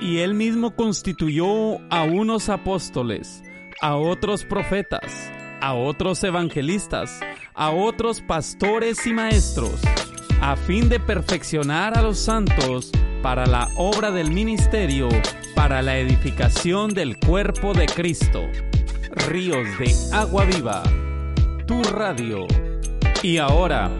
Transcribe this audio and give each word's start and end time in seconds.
Y 0.00 0.18
él 0.18 0.34
mismo 0.34 0.74
constituyó 0.74 1.78
a 1.90 2.02
unos 2.02 2.48
apóstoles, 2.48 3.42
a 3.80 3.96
otros 3.96 4.44
profetas, 4.44 5.30
a 5.60 5.74
otros 5.74 6.22
evangelistas, 6.24 7.20
a 7.54 7.70
otros 7.70 8.20
pastores 8.20 9.06
y 9.06 9.12
maestros, 9.12 9.80
a 10.40 10.56
fin 10.56 10.88
de 10.88 11.00
perfeccionar 11.00 11.96
a 11.96 12.02
los 12.02 12.18
santos 12.18 12.90
para 13.22 13.46
la 13.46 13.68
obra 13.76 14.10
del 14.10 14.30
ministerio, 14.30 15.08
para 15.54 15.80
la 15.80 15.96
edificación 15.96 16.92
del 16.92 17.18
cuerpo 17.18 17.72
de 17.72 17.86
Cristo. 17.86 18.42
Ríos 19.28 19.66
de 19.78 19.94
agua 20.12 20.44
viva, 20.44 20.82
tu 21.66 21.82
radio. 21.84 22.46
Y 23.22 23.38
ahora, 23.38 23.90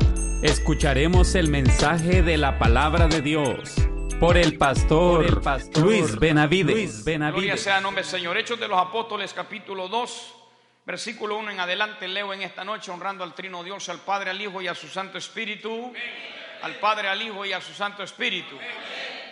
escucharemos 0.43 1.35
el 1.35 1.49
mensaje 1.49 2.23
de 2.23 2.37
la 2.37 2.59
palabra 2.59 3.07
de 3.07 3.23
Dios 3.23 3.84
por 4.21 4.37
el 4.37 4.57
pastor, 4.57 5.43
Luis 5.77 6.19
Benavides. 6.19 7.05
Gloria 7.05 7.57
sea 7.57 7.81
nombre 7.81 8.05
Señor. 8.05 8.37
Hechos 8.37 8.59
de 8.59 8.69
los 8.69 8.79
Apóstoles, 8.79 9.33
capítulo 9.33 9.89
2, 9.89 10.35
versículo 10.85 11.37
1 11.39 11.53
en 11.53 11.61
adelante. 11.61 12.09
Leo 12.09 12.33
en 12.33 12.43
esta 12.43 12.65
noche 12.65 12.91
honrando 12.91 13.25
al 13.25 13.35
Trino 13.35 13.65
Dios, 13.65 13.89
al 13.89 14.01
Padre, 14.01 14.31
al 14.31 14.41
Hijo 14.41 14.61
y 14.63 14.69
a 14.69 14.75
su 14.75 14.89
Santo 14.89 15.19
Espíritu. 15.19 15.93
Al 16.63 16.77
Padre, 16.77 17.09
al 17.09 17.21
Hijo 17.21 17.45
y 17.45 17.53
a 17.53 17.61
su 17.61 17.73
Santo 17.73 18.03
Espíritu. 18.03 18.57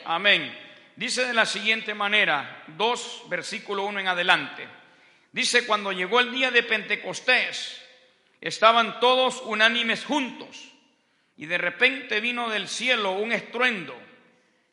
Amén. 0.04 0.56
Dice 0.96 1.26
de 1.26 1.34
la 1.34 1.46
siguiente 1.46 1.94
manera, 1.94 2.64
2, 2.76 3.24
versículo 3.28 3.84
1 3.84 4.00
en 4.00 4.08
adelante. 4.08 4.68
Dice, 5.32 5.66
cuando 5.66 5.92
llegó 5.92 6.20
el 6.20 6.30
día 6.30 6.50
de 6.50 6.62
Pentecostés, 6.62 7.80
estaban 8.40 9.00
todos 9.00 9.42
unánimes 9.46 10.04
juntos, 10.04 10.68
y 11.36 11.46
de 11.46 11.56
repente 11.56 12.20
vino 12.20 12.50
del 12.50 12.68
cielo 12.68 13.12
un 13.12 13.32
estruendo 13.32 14.11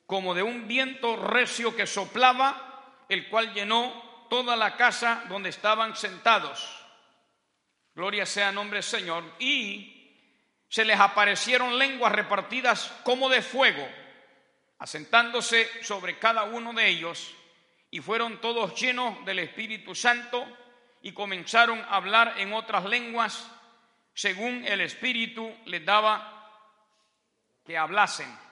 como 0.10 0.34
de 0.34 0.42
un 0.42 0.68
viento 0.68 1.18
recio 1.18 1.76
que 1.76 1.86
soplaba, 1.86 3.04
el 3.10 3.30
cual 3.30 3.54
llenó 3.54 4.26
toda 4.28 4.56
la 4.56 4.76
casa 4.76 5.24
donde 5.30 5.50
estaban 5.50 5.96
sentados. 5.96 6.68
Gloria 7.94 8.26
sea 8.26 8.52
nombre 8.52 8.82
Señor. 8.82 9.24
Y 9.38 10.18
se 10.68 10.84
les 10.84 11.00
aparecieron 11.00 11.78
lenguas 11.78 12.12
repartidas 12.12 12.92
como 13.04 13.30
de 13.30 13.44
fuego, 13.44 13.88
asentándose 14.80 15.70
sobre 15.84 16.18
cada 16.18 16.46
uno 16.46 16.74
de 16.74 16.88
ellos, 16.88 17.32
y 17.92 18.00
fueron 18.00 18.42
todos 18.42 18.82
llenos 18.82 19.24
del 19.26 19.38
Espíritu 19.38 19.94
Santo 19.94 20.44
y 21.04 21.12
comenzaron 21.12 21.80
a 21.82 21.98
hablar 21.98 22.34
en 22.38 22.54
otras 22.54 22.86
lenguas 22.86 23.48
según 24.16 24.66
el 24.66 24.82
Espíritu 24.82 25.56
les 25.66 25.86
daba 25.86 26.52
que 27.64 27.78
hablasen. 27.78 28.49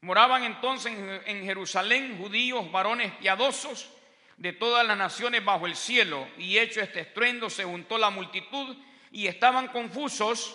Moraban 0.00 0.44
entonces 0.44 0.92
en 1.26 1.44
Jerusalén 1.44 2.18
judíos, 2.18 2.70
varones 2.70 3.12
piadosos 3.14 3.90
de 4.36 4.52
todas 4.52 4.86
las 4.86 4.96
naciones 4.96 5.44
bajo 5.44 5.66
el 5.66 5.76
cielo, 5.76 6.28
y 6.38 6.58
hecho 6.58 6.80
este 6.80 7.00
estruendo 7.00 7.48
se 7.48 7.64
juntó 7.64 7.96
la 7.98 8.10
multitud 8.10 8.76
y 9.10 9.26
estaban 9.26 9.68
confusos 9.68 10.54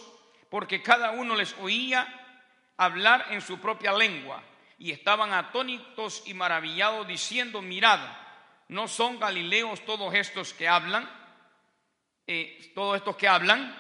porque 0.50 0.82
cada 0.84 1.12
uno 1.12 1.36
les 1.36 1.56
oía 1.60 2.08
hablar 2.78 3.28
en 3.32 3.42
su 3.42 3.60
propia 3.60 3.94
lengua, 3.94 4.44
y 4.78 4.92
estaban 4.92 5.34
atónitos 5.34 6.24
y 6.26 6.34
maravillados 6.34 7.08
diciendo, 7.08 7.62
mirad, 7.62 8.00
¿no 8.68 8.88
son 8.88 9.20
galileos 9.20 9.86
todos 9.86 10.14
estos 10.14 10.54
que 10.54 10.68
hablan? 10.68 11.10
Eh, 12.26 12.72
todos 12.74 12.98
estos 12.98 13.16
que 13.16 13.28
hablan, 13.28 13.76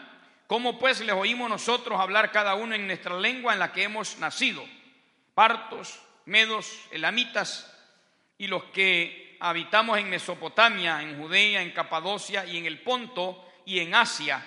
¿cómo 0.48 0.78
pues 0.78 1.00
les 1.02 1.16
oímos 1.16 1.50
nosotros 1.50 2.00
hablar 2.00 2.32
cada 2.32 2.56
uno 2.56 2.76
en 2.76 2.86
nuestra 2.86 3.20
lengua 3.20 3.54
en 3.54 3.60
la 3.60 3.72
que 3.72 3.84
hemos 3.84 4.18
nacido? 4.20 4.64
Partos, 5.34 6.02
medos, 6.26 6.88
elamitas 6.92 7.72
y 8.38 8.48
los 8.48 8.64
que 8.66 9.38
habitamos 9.40 9.98
en 9.98 10.10
Mesopotamia, 10.10 11.02
en 11.02 11.18
Judea, 11.18 11.62
en 11.62 11.72
Capadocia 11.72 12.46
y 12.46 12.58
en 12.58 12.66
el 12.66 12.82
Ponto 12.82 13.46
y 13.66 13.80
en 13.80 13.96
Asia 13.96 14.44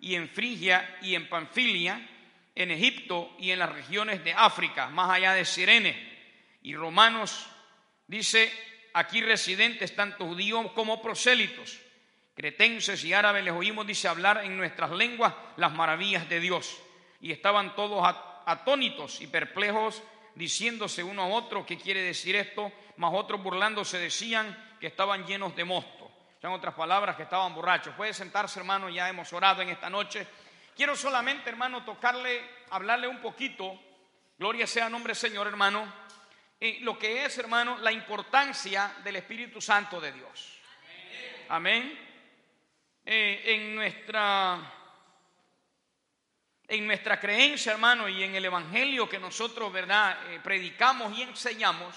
y 0.00 0.14
en 0.14 0.28
Frigia 0.28 0.98
y 1.02 1.14
en 1.14 1.28
Panfilia, 1.28 2.08
en 2.54 2.70
Egipto 2.70 3.34
y 3.38 3.50
en 3.50 3.58
las 3.58 3.72
regiones 3.72 4.22
de 4.24 4.32
África, 4.32 4.88
más 4.88 5.10
allá 5.10 5.32
de 5.32 5.44
Sirene 5.44 6.16
y 6.62 6.74
romanos, 6.74 7.46
dice 8.06 8.52
aquí 8.94 9.20
residentes 9.20 9.94
tanto 9.94 10.26
judíos 10.26 10.72
como 10.72 11.02
prosélitos, 11.02 11.78
cretenses 12.34 13.04
y 13.04 13.12
árabes 13.12 13.44
les 13.44 13.54
oímos, 13.54 13.86
dice, 13.86 14.08
hablar 14.08 14.44
en 14.44 14.56
nuestras 14.56 14.90
lenguas 14.90 15.34
las 15.56 15.72
maravillas 15.72 16.28
de 16.28 16.40
Dios. 16.40 16.80
Y 17.20 17.32
estaban 17.32 17.74
todos 17.74 18.06
atónitos 18.46 19.20
y 19.20 19.26
perplejos 19.26 20.02
diciéndose 20.36 21.02
uno 21.02 21.22
a 21.22 21.28
otro 21.28 21.66
qué 21.66 21.76
quiere 21.76 22.02
decir 22.02 22.36
esto, 22.36 22.70
más 22.98 23.12
otros 23.12 23.42
burlándose 23.42 23.98
decían 23.98 24.76
que 24.78 24.86
estaban 24.86 25.26
llenos 25.26 25.56
de 25.56 25.64
mosto. 25.64 26.10
Son 26.40 26.52
otras 26.52 26.74
palabras 26.74 27.16
que 27.16 27.24
estaban 27.24 27.54
borrachos. 27.54 27.94
Puede 27.94 28.14
sentarse, 28.14 28.60
hermano, 28.60 28.88
ya 28.88 29.08
hemos 29.08 29.32
orado 29.32 29.62
en 29.62 29.70
esta 29.70 29.90
noche. 29.90 30.26
Quiero 30.76 30.94
solamente, 30.94 31.48
hermano, 31.48 31.84
tocarle, 31.84 32.42
hablarle 32.70 33.08
un 33.08 33.20
poquito, 33.20 33.80
gloria 34.38 34.66
sea 34.66 34.90
nombre 34.90 35.14
Señor, 35.14 35.46
hermano, 35.46 35.90
eh, 36.60 36.78
lo 36.82 36.98
que 36.98 37.24
es, 37.24 37.38
hermano, 37.38 37.78
la 37.78 37.90
importancia 37.90 38.94
del 39.02 39.16
Espíritu 39.16 39.60
Santo 39.60 40.00
de 40.00 40.12
Dios. 40.12 40.58
Amén. 41.48 41.98
Eh, 43.04 43.42
en 43.46 43.74
nuestra 43.74 44.75
en 46.68 46.86
nuestra 46.86 47.20
creencia, 47.20 47.72
hermano, 47.72 48.08
y 48.08 48.22
en 48.22 48.34
el 48.34 48.44
Evangelio 48.44 49.08
que 49.08 49.18
nosotros, 49.18 49.72
¿verdad?, 49.72 50.18
eh, 50.30 50.40
predicamos 50.42 51.16
y 51.16 51.22
enseñamos, 51.22 51.94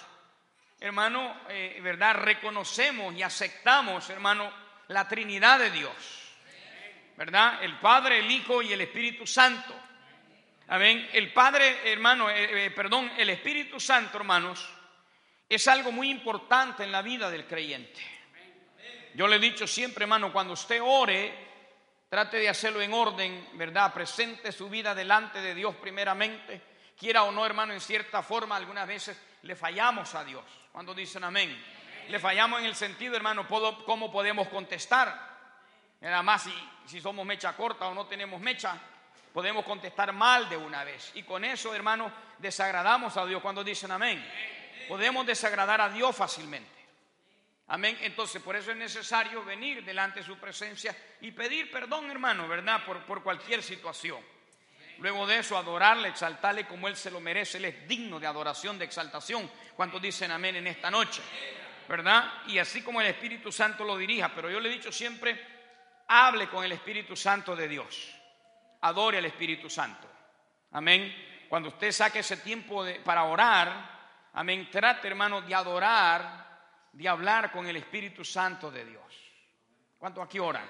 hermano, 0.80 1.42
eh, 1.50 1.80
¿verdad?, 1.82 2.16
reconocemos 2.16 3.16
y 3.16 3.24
aceptamos, 3.24 4.10
hermano, 4.10 4.52
la 4.90 5.08
Trinidad 5.08 5.60
de 5.60 5.72
Dios, 5.72 5.94
¿verdad? 7.18 7.64
El 7.64 7.78
Padre, 7.80 8.20
el 8.20 8.30
Hijo 8.30 8.62
y 8.62 8.72
el 8.72 8.82
Espíritu 8.82 9.26
Santo. 9.26 9.76
Amén. 10.68 11.10
El 11.14 11.34
Padre, 11.34 11.92
hermano, 11.92 12.30
eh, 12.30 12.72
perdón, 12.76 13.12
el 13.18 13.30
Espíritu 13.32 13.80
Santo, 13.80 14.18
hermanos, 14.18 14.70
es 15.48 15.68
algo 15.68 15.92
muy 15.92 16.12
importante 16.12 16.84
en 16.84 16.92
la 16.92 17.02
vida 17.02 17.30
del 17.32 17.48
creyente. 17.48 18.00
Yo 19.16 19.28
le 19.28 19.38
he 19.38 19.40
dicho 19.40 19.66
siempre, 19.66 20.04
hermano, 20.04 20.32
cuando 20.32 20.54
usted 20.54 20.80
ore, 20.82 21.49
Trate 22.10 22.38
de 22.38 22.50
hacerlo 22.50 22.82
en 22.82 22.92
orden, 22.92 23.50
¿verdad? 23.54 23.94
Presente 23.94 24.52
su 24.52 24.68
vida 24.68 24.96
delante 24.96 25.40
de 25.42 25.54
Dios 25.54 25.76
primeramente. 25.76 26.60
Quiera 26.98 27.24
o 27.24 27.32
no, 27.32 27.46
hermano, 27.46 27.72
en 27.72 27.80
cierta 27.80 28.24
forma, 28.24 28.56
algunas 28.56 28.88
veces 28.88 29.22
le 29.44 29.56
fallamos 29.56 30.16
a 30.16 30.24
Dios. 30.24 30.44
Cuando 30.72 30.96
dicen 30.96 31.24
amén. 31.24 31.56
Le 32.10 32.20
fallamos 32.20 32.62
en 32.62 32.66
el 32.66 32.76
sentido, 32.76 33.16
hermano, 33.16 33.48
cómo 33.48 34.12
podemos 34.12 34.48
contestar. 34.48 35.30
Nada 36.02 36.24
más 36.24 36.44
si, 36.44 36.54
si 36.88 37.00
somos 37.00 37.24
mecha 37.28 37.56
corta 37.56 37.88
o 37.88 37.94
no 37.94 38.08
tenemos 38.08 38.42
mecha, 38.42 38.76
podemos 39.32 39.64
contestar 39.64 40.12
mal 40.12 40.50
de 40.50 40.58
una 40.58 40.84
vez. 40.84 41.12
Y 41.14 41.22
con 41.22 41.46
eso, 41.46 41.76
hermano, 41.76 42.12
desagradamos 42.40 43.16
a 43.18 43.26
Dios 43.28 43.40
cuando 43.40 43.64
dicen 43.64 43.92
amén. 43.92 44.26
Podemos 44.88 45.28
desagradar 45.28 45.80
a 45.82 45.90
Dios 45.90 46.16
fácilmente. 46.16 46.79
Amén. 47.70 47.98
Entonces, 48.02 48.42
por 48.42 48.56
eso 48.56 48.72
es 48.72 48.78
necesario 48.78 49.44
venir 49.44 49.84
delante 49.86 50.22
de 50.22 50.26
su 50.26 50.38
presencia 50.38 50.96
y 51.22 51.32
pedir 51.32 51.70
perdón, 51.70 52.10
hermano, 52.10 52.48
¿verdad? 52.48 52.84
Por, 52.84 53.06
por 53.06 53.22
cualquier 53.22 53.62
situación. 53.62 54.20
Luego 54.98 55.28
de 55.28 55.38
eso, 55.38 55.56
adorarle, 55.56 56.10
exaltarle 56.10 56.66
como 56.66 56.88
Él 56.88 56.96
se 56.96 57.12
lo 57.12 57.20
merece. 57.20 57.58
Él 57.58 57.66
es 57.66 57.88
digno 57.88 58.20
de 58.20 58.26
adoración, 58.26 58.80
de 58.80 58.86
exaltación. 58.86 59.50
¿Cuántos 59.76 60.02
dicen 60.02 60.32
amén 60.32 60.56
en 60.56 60.66
esta 60.66 60.90
noche? 60.90 61.22
¿Verdad? 61.88 62.44
Y 62.48 62.58
así 62.58 62.82
como 62.82 63.02
el 63.02 63.08
Espíritu 63.08 63.52
Santo 63.52 63.84
lo 63.84 63.98
dirija. 63.98 64.34
Pero 64.34 64.50
yo 64.50 64.60
le 64.60 64.70
he 64.70 64.74
dicho 64.74 64.92
siempre, 64.92 65.40
hable 66.08 66.50
con 66.50 66.66
el 66.66 66.72
Espíritu 66.72 67.16
Santo 67.16 67.56
de 67.56 67.68
Dios. 67.68 68.16
Adore 68.82 69.20
al 69.20 69.26
Espíritu 69.26 69.70
Santo. 69.70 70.10
Amén. 70.72 71.46
Cuando 71.48 71.70
usted 71.70 71.92
saque 71.92 72.20
ese 72.20 72.38
tiempo 72.38 72.84
para 73.04 73.26
orar, 73.26 74.30
amén, 74.34 74.70
trate, 74.72 75.08
hermano, 75.08 75.42
de 75.42 75.54
adorar 75.54 76.49
de 76.92 77.08
hablar 77.08 77.52
con 77.52 77.68
el 77.68 77.76
Espíritu 77.76 78.24
Santo 78.26 78.72
de 78.72 78.86
Dios. 78.86 79.04
¿Cuánto 79.98 80.22
aquí 80.22 80.40
oran? 80.40 80.68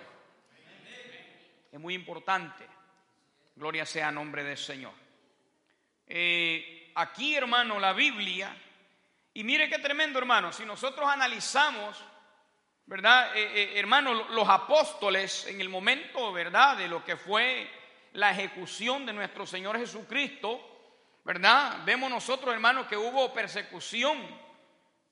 Es 1.72 1.80
muy 1.80 1.94
importante. 1.94 2.68
Gloria 3.56 3.86
sea 3.86 4.08
a 4.08 4.12
nombre 4.12 4.44
del 4.44 4.58
Señor. 4.58 4.94
Eh, 6.08 6.92
aquí, 6.96 7.36
hermano, 7.36 7.80
la 7.80 7.94
Biblia, 7.94 8.56
y 9.34 9.44
mire 9.44 9.70
qué 9.70 9.78
tremendo, 9.80 10.18
hermano, 10.18 10.52
si 10.52 10.66
nosotros 10.66 11.08
analizamos, 11.08 12.04
¿verdad? 12.88 13.36
Eh, 13.38 13.52
eh, 13.54 13.80
hermano, 13.80 14.14
los 14.30 14.50
apóstoles 14.50 15.46
en 15.46 15.62
el 15.62 15.70
momento, 15.70 16.34
¿verdad? 16.34 16.78
De 16.78 16.88
lo 16.88 17.06
que 17.06 17.16
fue 17.16 17.70
la 18.14 18.32
ejecución 18.32 19.06
de 19.06 19.14
nuestro 19.14 19.46
Señor 19.46 19.78
Jesucristo, 19.78 20.60
¿verdad? 21.24 21.84
Vemos 21.86 22.10
nosotros, 22.10 22.52
hermano, 22.52 22.88
que 22.88 22.98
hubo 22.98 23.32
persecución 23.32 24.18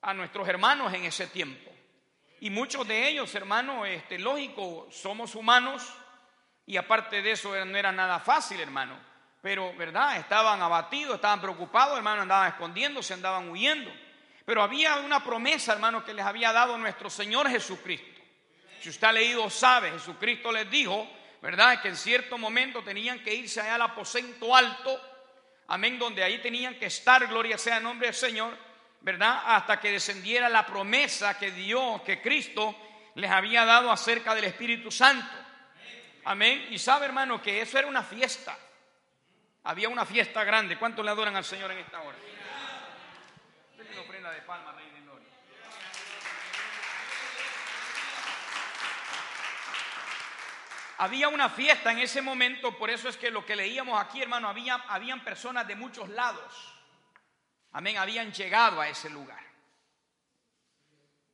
a 0.02 0.14
nuestros 0.14 0.48
hermanos 0.48 0.92
en 0.94 1.04
ese 1.04 1.26
tiempo. 1.26 1.70
Y 2.40 2.50
muchos 2.50 2.86
de 2.86 3.08
ellos, 3.08 3.34
hermano, 3.34 3.84
este, 3.84 4.18
lógico, 4.18 4.88
somos 4.90 5.34
humanos 5.34 5.82
y 6.66 6.76
aparte 6.76 7.20
de 7.22 7.32
eso 7.32 7.52
no 7.64 7.76
era 7.76 7.90
nada 7.90 8.20
fácil, 8.20 8.60
hermano. 8.60 8.98
Pero, 9.40 9.74
¿verdad? 9.76 10.18
Estaban 10.18 10.60
abatidos, 10.60 11.16
estaban 11.16 11.40
preocupados, 11.40 11.96
hermano, 11.96 12.22
andaban 12.22 12.48
escondiéndose, 12.48 13.14
andaban 13.14 13.48
huyendo. 13.48 13.90
Pero 14.44 14.62
había 14.62 14.96
una 14.96 15.22
promesa, 15.22 15.72
hermano, 15.72 16.04
que 16.04 16.14
les 16.14 16.24
había 16.24 16.52
dado 16.52 16.78
nuestro 16.78 17.10
Señor 17.10 17.48
Jesucristo. 17.48 18.20
Si 18.80 18.88
usted 18.88 19.08
ha 19.08 19.12
leído, 19.12 19.50
sabe, 19.50 19.90
Jesucristo 19.90 20.52
les 20.52 20.70
dijo, 20.70 21.08
¿verdad? 21.42 21.80
Que 21.82 21.88
en 21.88 21.96
cierto 21.96 22.38
momento 22.38 22.82
tenían 22.82 23.22
que 23.22 23.34
irse 23.34 23.60
allá 23.60 23.74
al 23.74 23.82
aposento 23.82 24.54
alto, 24.54 25.00
amén, 25.68 25.98
donde 25.98 26.22
ahí 26.22 26.38
tenían 26.40 26.78
que 26.78 26.86
estar, 26.86 27.26
gloria 27.26 27.58
sea 27.58 27.78
el 27.78 27.82
nombre 27.82 28.08
del 28.08 28.14
Señor, 28.14 28.56
¿verdad? 29.08 29.40
Hasta 29.46 29.80
que 29.80 29.90
descendiera 29.90 30.50
la 30.50 30.66
promesa 30.66 31.38
que 31.38 31.50
Dios, 31.50 32.02
que 32.02 32.20
Cristo 32.20 32.76
les 33.14 33.30
había 33.30 33.64
dado 33.64 33.90
acerca 33.90 34.34
del 34.34 34.44
Espíritu 34.44 34.90
Santo. 34.90 35.34
Amén. 36.26 36.66
Y 36.68 36.78
sabe, 36.78 37.06
hermano, 37.06 37.40
que 37.40 37.62
eso 37.62 37.78
era 37.78 37.88
una 37.88 38.02
fiesta. 38.02 38.54
Había 39.64 39.88
una 39.88 40.04
fiesta 40.04 40.44
grande. 40.44 40.76
¿Cuántos 40.76 41.02
le 41.02 41.10
adoran 41.10 41.34
al 41.34 41.44
Señor 41.46 41.70
en 41.70 41.78
esta 41.78 42.02
hora? 42.02 42.18
de 44.30 44.42
palma, 44.42 44.72
Rey 44.72 44.90
de 44.90 45.00
Gloria. 45.00 45.28
Había 50.98 51.28
una 51.28 51.48
fiesta 51.48 51.92
en 51.92 52.00
ese 52.00 52.20
momento, 52.20 52.76
por 52.76 52.90
eso 52.90 53.08
es 53.08 53.16
que 53.16 53.30
lo 53.30 53.46
que 53.46 53.56
leíamos 53.56 53.98
aquí, 53.98 54.20
hermano, 54.20 54.48
había, 54.48 54.74
habían 54.86 55.24
personas 55.24 55.66
de 55.66 55.76
muchos 55.76 56.10
lados. 56.10 56.77
Amén, 57.78 57.96
habían 57.96 58.32
llegado 58.32 58.80
a 58.80 58.88
ese 58.88 59.08
lugar. 59.08 59.38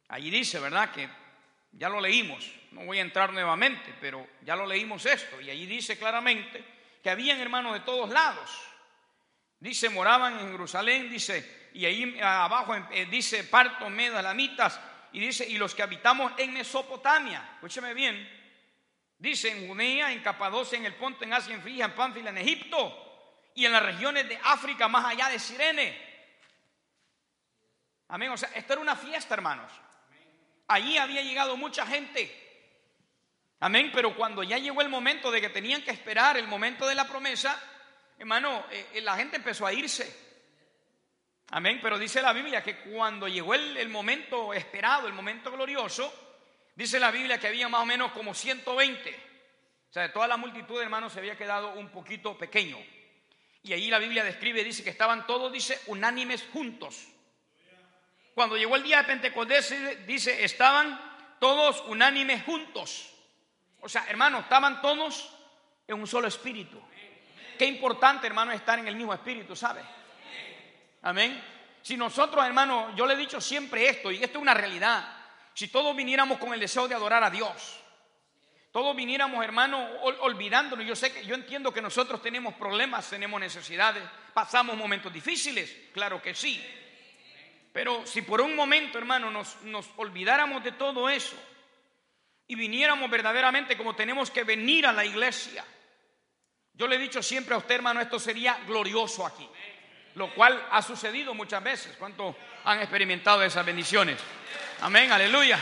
Allí 0.09 0.29
dice, 0.29 0.61
¿verdad? 0.61 0.93
Que 0.93 1.09
ya 1.73 1.89
lo 1.89 2.03
leímos, 2.03 2.47
no 2.73 2.85
voy 2.85 2.99
a 2.99 3.01
entrar 3.01 3.33
nuevamente, 3.33 3.95
pero 3.99 4.29
ya 4.43 4.55
lo 4.55 4.67
leímos 4.67 5.07
esto. 5.07 5.41
Y 5.41 5.49
allí 5.49 5.65
dice 5.65 5.97
claramente 5.97 6.63
que 7.03 7.09
habían 7.09 7.41
hermanos 7.41 7.73
de 7.73 7.81
todos 7.81 8.11
lados. 8.11 8.51
Dice, 9.59 9.89
moraban 9.89 10.39
en 10.39 10.51
Jerusalén, 10.51 11.09
dice, 11.09 11.71
y 11.73 11.87
ahí 11.87 12.21
abajo 12.21 12.75
eh, 12.91 13.07
dice 13.07 13.45
parto, 13.45 13.89
medo, 13.89 14.19
alamitas, 14.19 14.79
y 15.15 15.21
dice, 15.21 15.49
y 15.49 15.57
los 15.57 15.75
que 15.75 15.83
habitamos 15.83 16.31
en 16.37 16.53
Mesopotamia, 16.53 17.53
escúcheme 17.55 17.95
bien, 17.95 18.29
dice 19.17 19.49
en 19.49 19.67
Judea, 19.67 20.13
en 20.13 20.21
Capadocia, 20.21 20.77
en 20.77 20.85
el 20.85 20.95
Ponto, 20.97 21.25
en 21.25 21.33
Asia, 21.33 21.55
en 21.55 21.63
Frigia, 21.63 21.87
en 21.87 21.95
Pánfila, 21.95 22.29
en 22.29 22.37
Egipto, 22.37 23.01
y 23.55 23.65
en 23.65 23.73
las 23.73 23.83
regiones 23.83 24.29
de 24.29 24.39
África, 24.45 24.89
más 24.89 25.07
allá 25.07 25.31
de 25.31 25.39
Sirene. 25.39 26.04
Amén, 28.09 28.31
o 28.31 28.37
sea, 28.37 28.51
esto 28.55 28.75
era 28.75 28.83
una 28.83 28.97
fiesta, 28.97 29.35
hermanos. 29.35 29.73
Allí 30.69 30.97
había 30.99 31.23
llegado 31.23 31.57
mucha 31.57 31.87
gente. 31.87 32.45
Amén, 33.61 33.91
pero 33.95 34.15
cuando 34.15 34.43
ya 34.43 34.59
llegó 34.59 34.83
el 34.83 34.89
momento 34.89 35.31
de 35.31 35.41
que 35.41 35.49
tenían 35.49 35.83
que 35.83 35.91
esperar 35.91 36.37
el 36.37 36.47
momento 36.47 36.87
de 36.87 36.95
la 36.95 37.09
promesa, 37.09 37.59
hermano, 38.19 38.67
eh, 38.71 38.87
eh, 38.95 39.01
la 39.01 39.17
gente 39.17 39.37
empezó 39.37 39.67
a 39.67 39.73
irse. 39.73 40.25
Amén, 41.51 41.79
pero 41.83 41.99
dice 41.99 42.21
la 42.21 42.33
Biblia 42.33 42.63
que 42.63 42.79
cuando 42.79 43.29
llegó 43.29 43.55
el, 43.55 43.89
momento 43.89 44.53
esperado, 44.53 45.07
el 45.07 45.13
momento 45.13 45.51
glorioso, 45.53 46.13
dice 46.75 46.99
la 46.99 47.11
Biblia 47.11 47.39
que 47.39 47.47
había 47.47 47.69
más 47.69 47.83
o 47.83 47.87
menos 47.87 48.13
como 48.13 48.35
120. 48.35 49.11
O 49.11 49.93
sea, 49.93 50.03
de 50.03 50.09
toda 50.09 50.27
la 50.27 50.37
multitud, 50.37 50.81
hermanos, 50.81 51.13
se 51.13 51.21
había 51.21 51.37
quedado 51.37 51.75
un 51.75 51.91
poquito 51.91 52.37
pequeño. 52.37 52.79
Y 53.63 53.73
ahí 53.73 53.89
la 53.89 53.99
Biblia 53.99 54.25
describe, 54.25 54.65
dice 54.65 54.83
que 54.83 54.91
estaban 54.91 55.27
todos, 55.27 55.53
dice, 55.53 55.81
unánimes 55.87 56.45
juntos. 56.53 57.07
Cuando 58.35 58.57
llegó 58.57 58.77
el 58.77 58.83
día 58.83 58.99
de 58.99 59.05
Pentecostés, 59.05 60.07
dice, 60.07 60.45
estaban 60.45 61.01
todos 61.39 61.85
unánimes 61.87 62.43
juntos. 62.45 63.11
O 63.81 63.89
sea, 63.89 64.07
hermanos, 64.09 64.43
estaban 64.43 64.81
todos 64.81 65.31
en 65.87 66.01
un 66.01 66.07
solo 66.07 66.27
espíritu. 66.27 66.81
Qué 67.59 67.67
importante, 67.67 68.27
hermano, 68.27 68.51
estar 68.53 68.79
en 68.79 68.89
el 68.89 68.97
mismo 68.97 69.15
espíritu, 69.15 69.55
¿sabe? 69.55 69.83
Amén. 71.03 71.43
Si 71.83 71.97
nosotros, 71.97 72.45
hermano, 72.45 72.97
yo 72.97 73.07
le 73.07 73.15
he 73.15 73.17
dicho 73.17 73.41
siempre 73.41 73.89
esto, 73.89 74.11
y 74.11 74.17
esto 74.17 74.39
es 74.39 74.43
una 74.43 74.55
realidad. 74.55 75.07
Si 75.53 75.69
todos 75.69 75.95
viniéramos 75.95 76.39
con 76.39 76.53
el 76.53 76.59
deseo 76.59 76.89
de 76.89 76.95
adorar 76.95 77.23
a 77.23 77.31
Dios, 77.31 77.79
todos 78.73 78.97
viniéramos, 78.97 79.45
hermano, 79.45 79.87
olvidándonos. 80.03 80.85
Yo 80.85 80.97
sé 80.97 81.13
que 81.13 81.25
yo 81.25 81.37
entiendo 81.37 81.73
que 81.73 81.81
nosotros 81.81 82.21
tenemos 82.21 82.55
problemas, 82.55 83.09
tenemos 83.09 83.39
necesidades, 83.39 84.03
pasamos 84.33 84.77
momentos 84.77 85.13
difíciles, 85.13 85.91
claro 85.93 86.21
que 86.21 86.35
sí. 86.35 86.61
Pero 87.75 88.07
si 88.07 88.23
por 88.23 88.41
un 88.41 88.57
momento, 88.57 88.97
hermano, 88.97 89.31
nos, 89.31 89.91
olvidáramos 89.97 90.65
de 90.65 90.73
todo 90.73 91.11
eso 91.11 91.37
y 92.47 92.55
viniéramos 92.55 93.11
verdaderamente 93.11 93.77
como 93.77 93.95
tenemos 93.95 94.31
que 94.31 94.45
venir 94.45 94.87
a 94.87 94.93
la 94.93 95.05
iglesia, 95.05 95.63
yo 96.73 96.87
le 96.87 96.97
he 96.97 96.99
dicho 96.99 97.23
siempre 97.23 97.55
a 97.55 97.59
usted, 97.59 97.75
hermano, 97.75 98.01
esto 98.01 98.19
sería 98.19 98.59
glorioso 98.67 99.27
aquí 99.27 99.47
lo 100.15 100.33
cual 100.33 100.65
ha 100.71 100.81
sucedido 100.83 101.35
muchas 101.35 101.63
veces. 101.63 101.97
¿Cuántos 101.99 102.37
han 102.65 102.81
experimentado 102.81 103.43
esas 103.43 103.67
bendiciones? 103.67 104.19
Amén, 104.81 105.11
aleluya. 105.11 105.59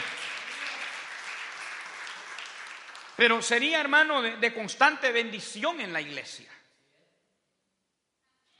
Pero 3.16 3.40
sería, 3.40 3.80
hermano, 3.80 4.22
de, 4.22 4.54
constante 4.54 5.12
bendición 5.12 5.80
en 5.80 5.92
la 5.92 6.00
iglesia. 6.00 6.50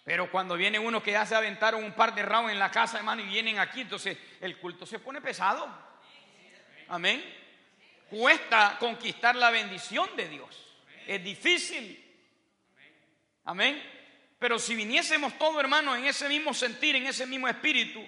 Pero 0.04 0.31
cuando 0.31 0.56
viene 0.56 0.78
uno 0.78 1.02
que 1.02 1.12
ya 1.12 1.25
se 1.25 1.34
aventaron 1.34 1.84
un 1.84 1.93
par 1.93 2.14
de 2.14 2.22
rounds 2.22 2.52
en 2.52 2.58
la 2.58 2.70
casa, 2.70 2.99
hermano, 2.99 3.22
y 3.22 3.26
vienen 3.26 3.58
aquí, 3.58 3.82
entonces 3.82 4.19
el 4.40 4.58
culto 4.58 4.84
se 4.84 4.99
pone 4.99 5.20
pesado. 5.20 5.69
Amén. 6.88 7.22
Cuesta 8.10 8.76
conquistar 8.78 9.37
la 9.37 9.50
bendición 9.50 10.08
de 10.16 10.28
Dios. 10.28 10.75
Es 11.06 11.22
difícil. 11.22 11.99
Amén. 13.44 13.82
Pero 14.38 14.58
si 14.58 14.75
viniésemos 14.75 15.38
todos, 15.38 15.60
hermanos, 15.60 15.96
en 15.99 16.06
ese 16.06 16.28
mismo 16.28 16.52
sentir, 16.52 16.96
en 16.96 17.06
ese 17.06 17.26
mismo 17.26 17.46
espíritu, 17.46 18.04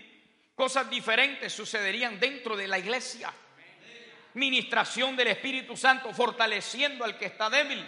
cosas 0.55 0.91
diferentes 0.91 1.53
sucederían 1.53 2.19
dentro 2.19 2.57
de 2.57 2.67
la 2.67 2.79
iglesia. 2.79 3.33
Ministración 4.35 5.15
del 5.15 5.29
Espíritu 5.29 5.77
Santo, 5.77 6.13
fortaleciendo 6.13 7.05
al 7.05 7.17
que 7.17 7.27
está 7.27 7.49
débil. 7.49 7.87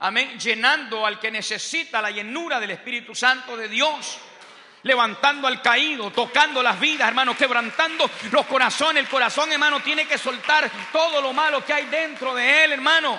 Amén. 0.00 0.38
Llenando 0.38 1.06
al 1.06 1.18
que 1.18 1.30
necesita 1.30 2.02
la 2.02 2.10
llenura 2.10 2.58
del 2.58 2.72
Espíritu 2.72 3.14
Santo 3.14 3.56
de 3.56 3.68
Dios. 3.68 4.18
Levantando 4.82 5.46
al 5.46 5.60
caído, 5.60 6.10
tocando 6.10 6.62
las 6.62 6.80
vidas, 6.80 7.08
hermano, 7.08 7.36
quebrantando 7.36 8.10
los 8.32 8.46
corazones. 8.46 9.02
El 9.02 9.10
corazón, 9.10 9.52
hermano, 9.52 9.80
tiene 9.80 10.06
que 10.06 10.16
soltar 10.16 10.70
todo 10.90 11.20
lo 11.20 11.32
malo 11.32 11.64
que 11.64 11.74
hay 11.74 11.86
dentro 11.86 12.34
de 12.34 12.64
él, 12.64 12.72
hermano. 12.72 13.18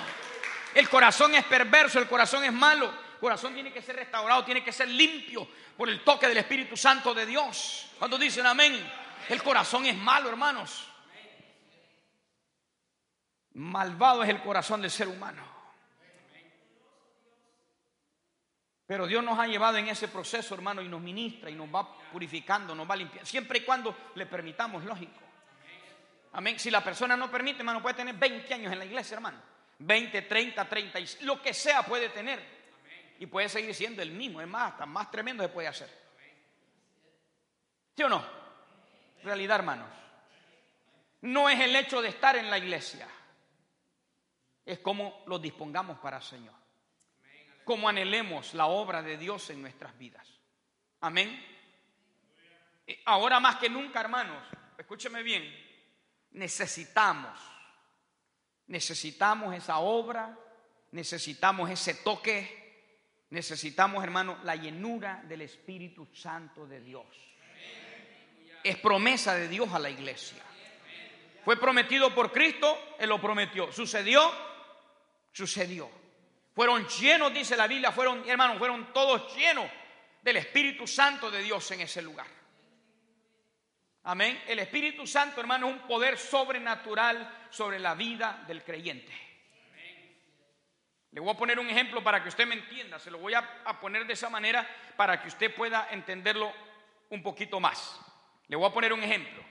El 0.74 0.88
corazón 0.88 1.34
es 1.34 1.44
perverso, 1.44 1.98
el 1.98 2.08
corazón 2.08 2.44
es 2.44 2.52
malo 2.52 3.02
corazón 3.22 3.54
tiene 3.54 3.72
que 3.72 3.80
ser 3.80 3.94
restaurado, 3.94 4.44
tiene 4.44 4.64
que 4.64 4.72
ser 4.72 4.88
limpio 4.88 5.46
por 5.76 5.88
el 5.88 6.02
toque 6.02 6.26
del 6.26 6.38
Espíritu 6.38 6.76
Santo 6.76 7.14
de 7.14 7.24
Dios. 7.24 7.86
Cuando 7.96 8.18
dicen 8.18 8.44
amén, 8.44 8.84
el 9.28 9.40
corazón 9.44 9.86
es 9.86 9.96
malo, 9.96 10.28
hermanos. 10.28 10.88
Malvado 13.54 14.24
es 14.24 14.28
el 14.28 14.42
corazón 14.42 14.82
del 14.82 14.90
ser 14.90 15.06
humano. 15.06 15.51
Pero 18.92 19.06
Dios 19.06 19.24
nos 19.24 19.38
ha 19.38 19.46
llevado 19.46 19.78
en 19.78 19.88
ese 19.88 20.06
proceso, 20.08 20.54
hermano, 20.54 20.82
y 20.82 20.86
nos 20.86 21.00
ministra 21.00 21.48
y 21.48 21.54
nos 21.54 21.66
va 21.66 21.96
purificando, 22.12 22.74
nos 22.74 22.86
va 22.86 22.94
limpiando, 22.94 23.24
siempre 23.24 23.60
y 23.60 23.62
cuando 23.62 23.96
le 24.16 24.26
permitamos, 24.26 24.84
lógico. 24.84 25.18
Amén. 26.32 26.58
Si 26.58 26.70
la 26.70 26.84
persona 26.84 27.16
no 27.16 27.30
permite, 27.30 27.60
hermano, 27.60 27.80
puede 27.80 27.94
tener 27.94 28.14
20 28.16 28.52
años 28.52 28.70
en 28.70 28.78
la 28.78 28.84
iglesia, 28.84 29.14
hermano. 29.14 29.40
20, 29.78 30.20
30, 30.20 30.68
30, 30.68 30.98
lo 31.22 31.40
que 31.40 31.54
sea 31.54 31.82
puede 31.84 32.10
tener 32.10 32.38
y 33.18 33.24
puede 33.24 33.48
seguir 33.48 33.74
siendo 33.74 34.02
el 34.02 34.10
mismo. 34.10 34.42
Es 34.42 34.46
más, 34.46 34.72
hasta 34.72 34.84
más 34.84 35.10
tremendo 35.10 35.42
se 35.42 35.48
puede 35.48 35.68
hacer. 35.68 35.88
¿Sí 37.96 38.02
o 38.02 38.10
no? 38.10 38.22
Realidad, 39.24 39.60
hermanos. 39.60 39.88
No 41.22 41.48
es 41.48 41.58
el 41.58 41.74
hecho 41.76 42.02
de 42.02 42.10
estar 42.10 42.36
en 42.36 42.50
la 42.50 42.58
iglesia. 42.58 43.08
Es 44.66 44.80
como 44.80 45.24
lo 45.28 45.38
dispongamos 45.38 45.98
para 45.98 46.18
el 46.18 46.22
Señor. 46.22 46.61
Como 47.64 47.88
anhelemos 47.88 48.54
la 48.54 48.66
obra 48.66 49.02
de 49.02 49.16
Dios 49.16 49.50
en 49.50 49.62
nuestras 49.62 49.96
vidas. 49.98 50.26
Amén. 51.00 51.52
Eh, 52.86 53.02
ahora 53.06 53.40
más 53.40 53.56
que 53.56 53.68
nunca, 53.68 54.00
hermanos, 54.00 54.42
escúcheme 54.76 55.22
bien, 55.22 55.44
necesitamos, 56.32 57.38
necesitamos 58.66 59.54
esa 59.54 59.78
obra, 59.78 60.36
necesitamos 60.90 61.70
ese 61.70 61.94
toque, 61.94 63.26
necesitamos, 63.30 64.02
hermano, 64.02 64.38
la 64.44 64.56
llenura 64.56 65.22
del 65.24 65.42
Espíritu 65.42 66.08
Santo 66.12 66.66
de 66.66 66.80
Dios. 66.80 67.06
Es 68.64 68.76
promesa 68.78 69.34
de 69.34 69.48
Dios 69.48 69.72
a 69.72 69.78
la 69.78 69.90
iglesia. 69.90 70.42
Fue 71.44 71.56
prometido 71.56 72.14
por 72.14 72.30
Cristo, 72.30 72.78
Él 72.98 73.08
lo 73.08 73.20
prometió. 73.20 73.72
¿Sucedió? 73.72 74.20
Sucedió. 75.32 76.01
Fueron 76.54 76.86
llenos, 76.86 77.32
dice 77.32 77.56
la 77.56 77.66
Biblia, 77.66 77.92
fueron, 77.92 78.28
hermanos, 78.28 78.58
fueron 78.58 78.92
todos 78.92 79.34
llenos 79.34 79.66
del 80.20 80.36
Espíritu 80.36 80.86
Santo 80.86 81.30
de 81.30 81.42
Dios 81.42 81.70
en 81.70 81.80
ese 81.80 82.02
lugar. 82.02 82.26
Amén. 84.04 84.42
El 84.46 84.58
Espíritu 84.58 85.06
Santo, 85.06 85.40
hermano, 85.40 85.68
es 85.68 85.74
un 85.74 85.86
poder 85.86 86.18
sobrenatural 86.18 87.46
sobre 87.50 87.78
la 87.78 87.94
vida 87.94 88.44
del 88.46 88.64
creyente. 88.64 89.12
Le 91.12 91.20
voy 91.20 91.30
a 91.30 91.36
poner 91.36 91.58
un 91.58 91.68
ejemplo 91.68 92.02
para 92.02 92.22
que 92.22 92.30
usted 92.30 92.46
me 92.46 92.54
entienda. 92.54 92.98
Se 92.98 93.10
lo 93.10 93.18
voy 93.18 93.34
a, 93.34 93.80
poner 93.80 94.06
de 94.06 94.14
esa 94.14 94.30
manera 94.30 94.66
para 94.96 95.20
que 95.20 95.28
usted 95.28 95.54
pueda 95.54 95.88
entenderlo 95.90 96.52
un 97.10 97.22
poquito 97.22 97.60
más. 97.60 98.00
Le 98.48 98.56
voy 98.56 98.68
a 98.68 98.72
poner 98.72 98.92
un 98.92 99.02
ejemplo. 99.02 99.44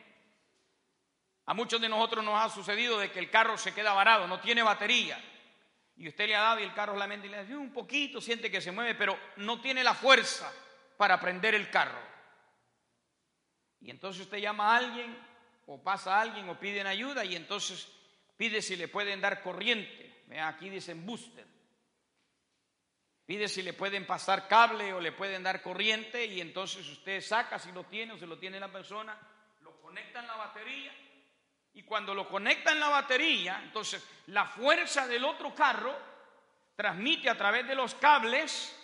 A 1.45 1.53
muchos 1.53 1.79
de 1.79 1.87
nosotros 1.87 2.25
nos 2.25 2.39
ha 2.39 2.49
sucedido 2.49 2.97
de 2.97 3.11
que 3.11 3.19
el 3.19 3.29
carro 3.29 3.57
se 3.57 3.73
queda 3.73 3.93
varado, 3.93 4.27
no 4.27 4.39
tiene 4.39 4.63
batería. 4.63 5.23
Y 6.01 6.07
usted 6.07 6.25
le 6.25 6.35
ha 6.35 6.41
dado 6.41 6.59
y 6.59 6.63
el 6.63 6.73
carro 6.73 6.95
mente 7.07 7.27
y 7.27 7.29
le 7.29 7.43
dice 7.43 7.55
un 7.55 7.71
poquito, 7.71 8.19
siente 8.19 8.49
que 8.49 8.59
se 8.59 8.71
mueve, 8.71 8.95
pero 8.95 9.15
no 9.35 9.61
tiene 9.61 9.83
la 9.83 9.93
fuerza 9.93 10.51
para 10.97 11.19
prender 11.19 11.53
el 11.53 11.69
carro. 11.69 12.01
Y 13.81 13.91
entonces 13.91 14.23
usted 14.23 14.39
llama 14.39 14.73
a 14.73 14.77
alguien, 14.77 15.15
o 15.67 15.83
pasa 15.83 16.17
a 16.17 16.21
alguien, 16.21 16.49
o 16.49 16.59
piden 16.59 16.87
ayuda, 16.87 17.23
y 17.23 17.35
entonces 17.35 17.87
pide 18.35 18.63
si 18.63 18.77
le 18.77 18.87
pueden 18.87 19.21
dar 19.21 19.43
corriente. 19.43 20.23
Aquí 20.41 20.71
dicen 20.71 21.05
booster. 21.05 21.45
Pide 23.27 23.47
si 23.47 23.61
le 23.61 23.73
pueden 23.73 24.07
pasar 24.07 24.47
cable 24.47 24.93
o 24.93 24.99
le 24.99 25.11
pueden 25.11 25.43
dar 25.43 25.61
corriente, 25.61 26.25
y 26.25 26.41
entonces 26.41 26.89
usted 26.89 27.21
saca 27.21 27.59
si 27.59 27.71
lo 27.71 27.83
tiene 27.83 28.13
o 28.13 28.17
si 28.17 28.25
lo 28.25 28.39
tiene 28.39 28.59
la 28.59 28.71
persona, 28.71 29.15
lo 29.61 29.79
conecta 29.79 30.21
en 30.21 30.25
la 30.25 30.35
batería 30.35 30.91
y 31.73 31.83
cuando 31.83 32.13
lo 32.13 32.27
conecta 32.27 32.71
en 32.71 32.79
la 32.79 32.89
batería, 32.89 33.61
entonces 33.63 34.05
la 34.27 34.45
fuerza 34.45 35.07
del 35.07 35.23
otro 35.23 35.55
carro 35.55 35.97
transmite 36.75 37.29
a 37.29 37.37
través 37.37 37.67
de 37.67 37.75
los 37.75 37.95
cables 37.95 38.77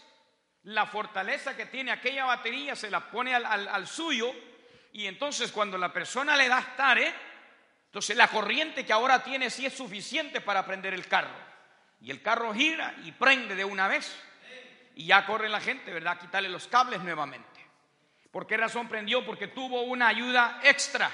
la 0.63 0.85
fortaleza 0.85 1.55
que 1.55 1.65
tiene 1.65 1.91
aquella 1.91 2.25
batería, 2.25 2.75
se 2.75 2.89
la 2.89 3.09
pone 3.11 3.33
al, 3.33 3.87
suyo 3.87 4.33
y 4.93 5.05
entonces 5.05 5.51
cuando 5.51 5.77
la 5.77 5.91
persona 5.91 6.35
le 6.35 6.47
da 6.47 6.61
stare, 6.61 7.13
entonces 7.85 8.15
la 8.15 8.27
corriente 8.27 8.85
que 8.85 8.93
ahora 8.93 9.23
tiene 9.23 9.49
sí 9.49 9.65
es 9.65 9.73
suficiente 9.73 10.41
para 10.41 10.65
prender 10.65 10.93
el 10.93 11.07
carro. 11.07 11.47
Y 11.99 12.11
el 12.11 12.21
carro 12.21 12.53
gira 12.53 12.95
y 13.03 13.11
prende 13.11 13.55
de 13.55 13.65
una 13.65 13.87
vez. 13.87 14.15
Y 14.95 15.07
ya 15.07 15.25
corre 15.25 15.49
la 15.49 15.61
gente, 15.61 15.91
¿verdad? 15.91 16.13
A 16.13 16.19
quitarle 16.19 16.49
los 16.49 16.67
cables 16.67 17.01
nuevamente. 17.01 17.47
¿Por 18.29 18.45
qué 18.45 18.57
razón 18.57 18.87
prendió? 18.87 19.25
Porque 19.25 19.47
tuvo 19.47 19.81
una 19.83 20.07
ayuda 20.07 20.59
extra 20.63 21.09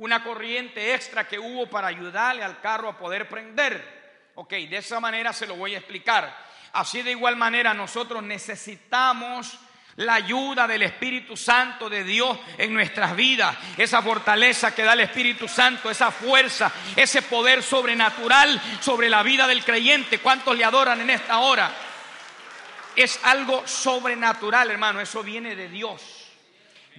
una 0.00 0.24
corriente 0.24 0.94
extra 0.94 1.28
que 1.28 1.38
hubo 1.38 1.68
para 1.68 1.88
ayudarle 1.88 2.42
al 2.42 2.58
carro 2.60 2.88
a 2.88 2.96
poder 2.96 3.28
prender. 3.28 4.30
Ok, 4.34 4.50
de 4.50 4.78
esa 4.78 4.98
manera 4.98 5.32
se 5.34 5.46
lo 5.46 5.56
voy 5.56 5.74
a 5.74 5.78
explicar. 5.78 6.34
Así 6.72 7.02
de 7.02 7.10
igual 7.10 7.36
manera 7.36 7.74
nosotros 7.74 8.22
necesitamos 8.22 9.58
la 9.96 10.14
ayuda 10.14 10.66
del 10.66 10.84
Espíritu 10.84 11.36
Santo 11.36 11.90
de 11.90 12.02
Dios 12.02 12.38
en 12.56 12.72
nuestras 12.72 13.14
vidas, 13.14 13.54
esa 13.76 14.00
fortaleza 14.00 14.74
que 14.74 14.84
da 14.84 14.94
el 14.94 15.00
Espíritu 15.00 15.46
Santo, 15.46 15.90
esa 15.90 16.10
fuerza, 16.10 16.72
ese 16.96 17.20
poder 17.20 17.62
sobrenatural 17.62 18.58
sobre 18.80 19.10
la 19.10 19.22
vida 19.22 19.46
del 19.46 19.62
creyente. 19.62 20.20
¿Cuántos 20.20 20.56
le 20.56 20.64
adoran 20.64 21.02
en 21.02 21.10
esta 21.10 21.40
hora? 21.40 21.70
Es 22.96 23.20
algo 23.24 23.66
sobrenatural, 23.66 24.70
hermano, 24.70 24.98
eso 24.98 25.22
viene 25.22 25.54
de 25.54 25.68
Dios. 25.68 26.09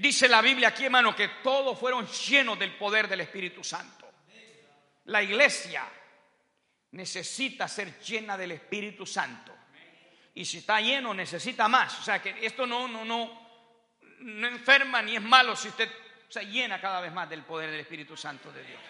Dice 0.02 0.28
la 0.28 0.42
Biblia 0.42 0.70
aquí, 0.70 0.86
hermano, 0.86 1.16
que 1.16 1.28
todos 1.44 1.78
fueron 1.78 2.08
llenos 2.08 2.58
del 2.58 2.76
poder 2.76 3.08
del 3.08 3.22
Espíritu 3.22 3.64
Santo. 3.64 4.12
La 5.06 5.22
iglesia 5.22 5.88
necesita 6.94 7.68
ser 7.68 8.00
llena 8.00 8.36
del 8.36 8.54
Espíritu 8.54 9.06
Santo. 9.06 9.56
Y 10.34 10.44
si 10.44 10.58
está 10.58 10.82
lleno, 10.82 11.14
necesita 11.14 11.68
más. 11.68 12.00
O 12.00 12.04
sea 12.04 12.20
que 12.20 12.36
esto 12.44 12.66
no, 12.66 12.88
no, 12.88 13.06
no, 13.06 13.48
no 14.22 14.48
enferma 14.48 15.04
ni 15.04 15.18
es 15.18 15.22
malo 15.22 15.56
si 15.56 15.68
usted 15.68 15.88
se 16.28 16.48
llena 16.48 16.82
cada 16.82 17.00
vez 17.00 17.14
más 17.14 17.30
del 17.30 17.44
poder 17.44 17.70
del 17.70 17.82
Espíritu 17.82 18.18
Santo 18.18 18.52
de 18.52 18.64
Dios. 18.64 18.82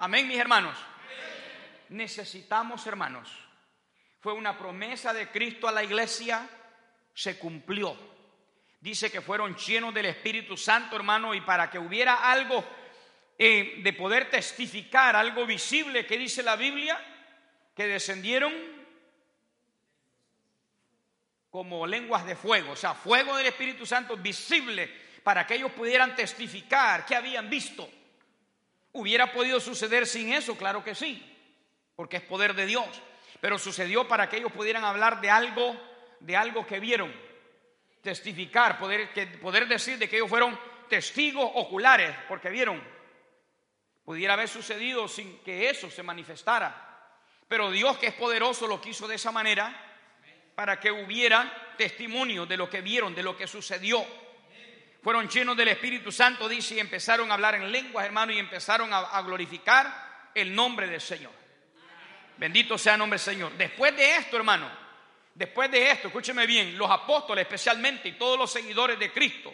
Amén, 0.00 0.28
mis 0.28 0.36
hermanos. 0.36 0.76
Necesitamos, 1.88 2.86
hermanos. 2.86 3.30
Fue 4.20 4.34
una 4.34 4.58
promesa 4.58 5.14
de 5.14 5.30
Cristo 5.30 5.66
a 5.66 5.72
la 5.72 5.82
iglesia, 5.82 6.46
se 7.14 7.38
cumplió 7.38 8.11
dice 8.82 9.12
que 9.12 9.20
fueron 9.20 9.56
llenos 9.56 9.94
del 9.94 10.06
Espíritu 10.06 10.56
Santo, 10.56 10.96
hermano, 10.96 11.34
y 11.34 11.40
para 11.40 11.70
que 11.70 11.78
hubiera 11.78 12.30
algo 12.30 12.64
eh, 13.38 13.76
de 13.78 13.92
poder 13.92 14.28
testificar, 14.28 15.14
algo 15.14 15.46
visible 15.46 16.04
que 16.04 16.18
dice 16.18 16.42
la 16.42 16.56
Biblia, 16.56 17.00
que 17.76 17.86
descendieron 17.86 18.52
como 21.48 21.86
lenguas 21.86 22.26
de 22.26 22.34
fuego, 22.34 22.72
o 22.72 22.76
sea, 22.76 22.92
fuego 22.94 23.36
del 23.36 23.46
Espíritu 23.46 23.86
Santo 23.86 24.16
visible 24.16 24.90
para 25.22 25.46
que 25.46 25.54
ellos 25.54 25.70
pudieran 25.70 26.16
testificar 26.16 27.06
que 27.06 27.14
habían 27.14 27.48
visto. 27.48 27.88
¿Hubiera 28.90 29.32
podido 29.32 29.60
suceder 29.60 30.08
sin 30.08 30.32
eso? 30.32 30.56
Claro 30.56 30.82
que 30.82 30.96
sí, 30.96 31.22
porque 31.94 32.16
es 32.16 32.22
poder 32.22 32.54
de 32.54 32.66
Dios. 32.66 32.88
Pero 33.40 33.60
sucedió 33.60 34.08
para 34.08 34.28
que 34.28 34.38
ellos 34.38 34.50
pudieran 34.50 34.84
hablar 34.84 35.20
de 35.20 35.30
algo, 35.30 35.80
de 36.18 36.36
algo 36.36 36.66
que 36.66 36.80
vieron 36.80 37.12
testificar, 38.02 38.78
poder, 38.78 39.12
que, 39.12 39.26
poder 39.26 39.66
decir 39.66 39.96
de 39.96 40.08
que 40.08 40.16
ellos 40.16 40.28
fueron 40.28 40.58
testigos 40.88 41.48
oculares, 41.54 42.14
porque 42.28 42.50
vieron, 42.50 42.82
pudiera 44.04 44.34
haber 44.34 44.48
sucedido 44.48 45.08
sin 45.08 45.38
que 45.38 45.70
eso 45.70 45.90
se 45.90 46.02
manifestara. 46.02 46.88
Pero 47.48 47.70
Dios 47.70 47.96
que 47.98 48.08
es 48.08 48.14
poderoso 48.14 48.66
lo 48.66 48.80
quiso 48.80 49.06
de 49.06 49.14
esa 49.14 49.30
manera 49.30 49.74
para 50.54 50.78
que 50.78 50.90
hubiera 50.90 51.74
testimonio 51.78 52.44
de 52.44 52.56
lo 52.56 52.68
que 52.68 52.80
vieron, 52.80 53.14
de 53.14 53.22
lo 53.22 53.36
que 53.36 53.46
sucedió. 53.46 54.04
Fueron 55.02 55.28
llenos 55.28 55.56
del 55.56 55.68
Espíritu 55.68 56.12
Santo, 56.12 56.48
dice, 56.48 56.74
y 56.76 56.80
empezaron 56.80 57.30
a 57.30 57.34
hablar 57.34 57.54
en 57.54 57.70
lenguas, 57.70 58.04
hermano, 58.04 58.32
y 58.32 58.38
empezaron 58.38 58.92
a, 58.92 58.98
a 58.98 59.22
glorificar 59.22 60.30
el 60.34 60.54
nombre 60.54 60.86
del 60.86 61.00
Señor. 61.00 61.32
Bendito 62.36 62.78
sea 62.78 62.94
el 62.94 62.98
nombre 62.98 63.18
del 63.18 63.24
Señor. 63.24 63.52
Después 63.52 63.96
de 63.96 64.16
esto, 64.16 64.36
hermano, 64.36 64.81
Después 65.34 65.70
de 65.70 65.90
esto, 65.90 66.08
escúcheme 66.08 66.46
bien, 66.46 66.76
los 66.76 66.90
apóstoles 66.90 67.42
especialmente 67.42 68.08
y 68.10 68.12
todos 68.12 68.38
los 68.38 68.52
seguidores 68.52 68.98
de 68.98 69.10
Cristo, 69.12 69.52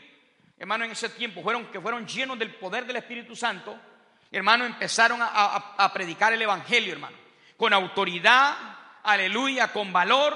hermano, 0.58 0.84
en 0.84 0.90
ese 0.90 1.10
tiempo 1.10 1.42
fueron 1.42 1.66
que 1.66 1.80
fueron 1.80 2.06
llenos 2.06 2.38
del 2.38 2.54
poder 2.54 2.84
del 2.84 2.96
Espíritu 2.96 3.36
Santo, 3.36 3.78
hermano, 4.30 4.64
empezaron 4.64 5.20
a, 5.22 5.90
predicar 5.92 6.32
el 6.32 6.42
Evangelio, 6.42 6.92
hermano, 6.92 7.16
con 7.56 7.72
autoridad, 7.72 8.56
aleluya, 9.04 9.72
con 9.72 9.92
valor, 9.92 10.34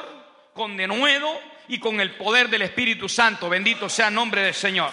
con 0.55 0.77
denuedo 0.77 1.41
y 1.69 1.81
con 1.81 2.01
el 2.01 2.17
poder 2.17 2.49
del 2.49 2.63
Espíritu 2.63 3.09
Santo. 3.09 3.49
Bendito 3.49 3.89
sea 3.89 4.09
el 4.09 4.15
nombre 4.15 4.43
del 4.43 4.55
Señor. 4.55 4.93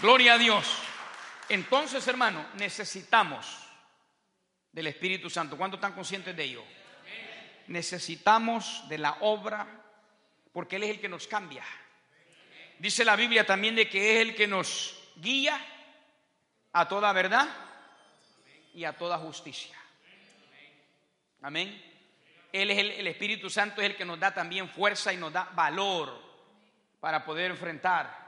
Gloria 0.00 0.34
a 0.34 0.38
Dios. 0.38 0.66
Entonces, 1.48 2.06
hermano, 2.08 2.46
necesitamos 2.54 3.58
del 4.72 4.88
Espíritu 4.88 5.30
Santo. 5.30 5.56
¿Cuántos 5.56 5.78
están 5.78 5.92
conscientes 5.92 6.36
de 6.36 6.44
ello? 6.44 6.64
Necesitamos 7.68 8.88
de 8.88 8.98
la 8.98 9.18
obra 9.20 9.66
porque 10.52 10.76
Él 10.76 10.84
es 10.84 10.90
el 10.90 11.00
que 11.00 11.08
nos 11.08 11.26
cambia. 11.26 11.64
Dice 12.78 13.04
la 13.04 13.16
Biblia 13.16 13.46
también 13.46 13.74
de 13.74 13.88
que 13.88 14.16
es 14.16 14.28
el 14.28 14.34
que 14.34 14.46
nos 14.46 14.98
guía 15.16 15.58
a 16.72 16.88
toda 16.88 17.12
verdad 17.12 17.48
y 18.74 18.84
a 18.84 18.96
toda 18.96 19.18
justicia. 19.18 19.76
Amén. 21.42 21.90
Él 22.52 22.70
es 22.70 22.78
el, 22.78 22.90
el, 22.90 23.06
Espíritu 23.06 23.48
Santo, 23.48 23.80
es 23.80 23.90
el 23.90 23.96
que 23.96 24.04
nos 24.04 24.20
da 24.20 24.34
también 24.34 24.68
fuerza 24.68 25.12
y 25.12 25.16
nos 25.16 25.32
da 25.32 25.44
valor 25.54 26.20
para 27.00 27.24
poder 27.24 27.50
enfrentar. 27.50 28.22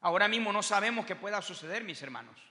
Ahora 0.00 0.28
mismo 0.28 0.52
no 0.52 0.62
sabemos 0.62 1.04
qué 1.04 1.16
pueda 1.16 1.42
suceder, 1.42 1.82
mis 1.82 2.00
hermanos. 2.02 2.47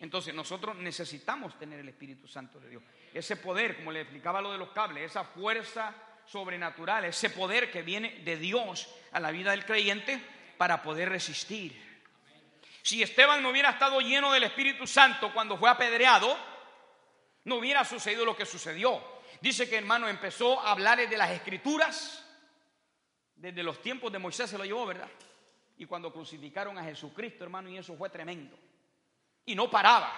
Entonces 0.00 0.34
nosotros 0.34 0.76
necesitamos 0.76 1.58
tener 1.58 1.80
el 1.80 1.88
Espíritu 1.88 2.26
Santo 2.26 2.58
de 2.58 2.70
Dios 2.70 2.82
ese 3.12 3.36
poder, 3.36 3.76
como 3.76 3.92
le 3.92 4.02
explicaba 4.02 4.40
lo 4.40 4.52
de 4.52 4.58
los 4.58 4.70
cables, 4.70 5.10
esa 5.10 5.24
fuerza 5.24 5.94
sobrenatural, 6.26 7.04
ese 7.04 7.30
poder 7.30 7.70
que 7.70 7.82
viene 7.82 8.20
de 8.24 8.36
Dios 8.36 8.88
a 9.12 9.20
la 9.20 9.30
vida 9.30 9.50
del 9.50 9.64
creyente 9.64 10.22
para 10.56 10.82
poder 10.82 11.08
resistir. 11.08 11.90
Si 12.82 13.02
Esteban 13.02 13.42
no 13.42 13.50
hubiera 13.50 13.70
estado 13.70 14.00
lleno 14.00 14.32
del 14.32 14.44
Espíritu 14.44 14.86
Santo 14.86 15.32
cuando 15.34 15.58
fue 15.58 15.68
apedreado, 15.68 16.36
no 17.44 17.56
hubiera 17.56 17.84
sucedido 17.84 18.24
lo 18.24 18.36
que 18.36 18.46
sucedió. 18.46 19.02
Dice 19.40 19.68
que 19.68 19.76
hermano 19.76 20.08
empezó 20.08 20.60
a 20.60 20.70
hablar 20.70 21.06
de 21.06 21.16
las 21.16 21.30
escrituras, 21.30 22.24
desde 23.34 23.62
los 23.62 23.82
tiempos 23.82 24.12
de 24.12 24.18
Moisés 24.18 24.48
se 24.50 24.58
lo 24.58 24.64
llevó, 24.64 24.86
¿verdad? 24.86 25.08
Y 25.78 25.86
cuando 25.86 26.12
crucificaron 26.12 26.78
a 26.78 26.84
Jesucristo, 26.84 27.42
hermano, 27.42 27.70
y 27.70 27.78
eso 27.78 27.96
fue 27.96 28.10
tremendo. 28.10 28.56
Y 29.50 29.56
no 29.56 29.68
paraba. 29.68 30.12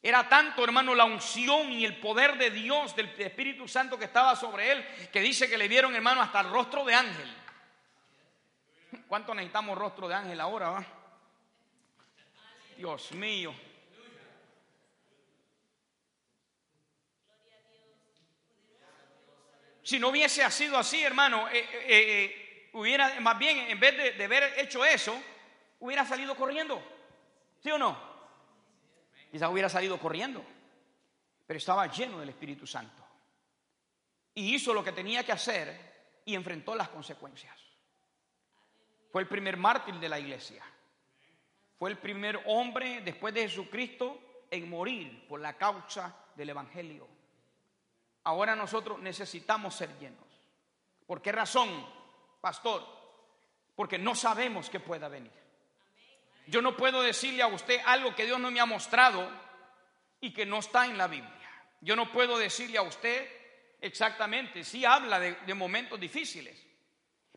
Era 0.00 0.28
tanto, 0.28 0.62
hermano, 0.62 0.94
la 0.94 1.04
unción 1.04 1.72
y 1.72 1.84
el 1.84 1.98
poder 1.98 2.38
de 2.38 2.52
Dios, 2.52 2.94
del 2.94 3.08
Espíritu 3.18 3.66
Santo 3.66 3.98
que 3.98 4.04
estaba 4.04 4.36
sobre 4.36 4.70
él, 4.70 4.86
que 5.12 5.20
dice 5.20 5.50
que 5.50 5.58
le 5.58 5.66
vieron, 5.66 5.96
hermano, 5.96 6.22
hasta 6.22 6.38
el 6.42 6.48
rostro 6.48 6.84
de 6.84 6.94
ángel. 6.94 7.36
¿Cuánto 9.08 9.34
necesitamos 9.34 9.76
rostro 9.76 10.06
de 10.06 10.14
ángel 10.14 10.40
ahora? 10.40 10.86
Dios 12.76 13.10
mío. 13.10 13.52
Si 19.82 19.98
no 19.98 20.10
hubiese 20.10 20.48
sido 20.52 20.78
así, 20.78 21.02
hermano, 21.02 21.48
eh, 21.48 21.58
eh, 21.58 21.88
eh, 21.88 22.70
hubiera, 22.74 23.18
más 23.18 23.36
bien, 23.36 23.58
en 23.58 23.80
vez 23.80 24.16
de 24.16 24.24
haber 24.24 24.56
hecho 24.60 24.84
eso, 24.84 25.20
hubiera 25.80 26.06
salido 26.06 26.36
corriendo. 26.36 26.97
¿Sí 27.62 27.70
o 27.70 27.78
no? 27.78 28.08
quizás 29.30 29.50
hubiera 29.50 29.68
salido 29.68 29.98
corriendo, 29.98 30.42
pero 31.46 31.58
estaba 31.58 31.86
lleno 31.86 32.18
del 32.18 32.30
Espíritu 32.30 32.66
Santo. 32.66 33.04
Y 34.34 34.54
hizo 34.54 34.72
lo 34.72 34.84
que 34.84 34.92
tenía 34.92 35.24
que 35.24 35.32
hacer 35.32 36.20
y 36.24 36.34
enfrentó 36.34 36.74
las 36.74 36.88
consecuencias. 36.88 37.56
Fue 39.10 39.22
el 39.22 39.28
primer 39.28 39.56
mártir 39.56 39.94
de 39.96 40.08
la 40.08 40.18
iglesia. 40.18 40.62
Fue 41.78 41.90
el 41.90 41.98
primer 41.98 42.42
hombre 42.46 43.00
después 43.02 43.34
de 43.34 43.42
Jesucristo 43.42 44.44
en 44.50 44.68
morir 44.68 45.26
por 45.28 45.40
la 45.40 45.56
causa 45.56 46.14
del 46.34 46.50
Evangelio. 46.50 47.06
Ahora 48.24 48.54
nosotros 48.54 48.98
necesitamos 49.00 49.74
ser 49.74 49.98
llenos. 49.98 50.24
¿Por 51.06 51.22
qué 51.22 51.32
razón, 51.32 51.86
pastor? 52.40 52.84
Porque 53.74 53.98
no 53.98 54.14
sabemos 54.14 54.68
que 54.68 54.80
pueda 54.80 55.08
venir. 55.08 55.32
Yo 56.48 56.62
no 56.62 56.76
puedo 56.76 57.02
decirle 57.02 57.42
a 57.42 57.46
usted 57.46 57.78
algo 57.84 58.14
que 58.14 58.24
Dios 58.24 58.40
no 58.40 58.50
me 58.50 58.60
ha 58.60 58.66
mostrado 58.66 59.30
y 60.20 60.32
que 60.32 60.46
no 60.46 60.58
está 60.58 60.86
en 60.86 60.96
la 60.96 61.06
Biblia. 61.06 61.32
Yo 61.80 61.94
no 61.94 62.10
puedo 62.10 62.38
decirle 62.38 62.78
a 62.78 62.82
usted 62.82 63.28
exactamente, 63.80 64.64
sí 64.64 64.84
habla 64.84 65.20
de, 65.20 65.54
momentos 65.54 66.00
difíciles, 66.00 66.60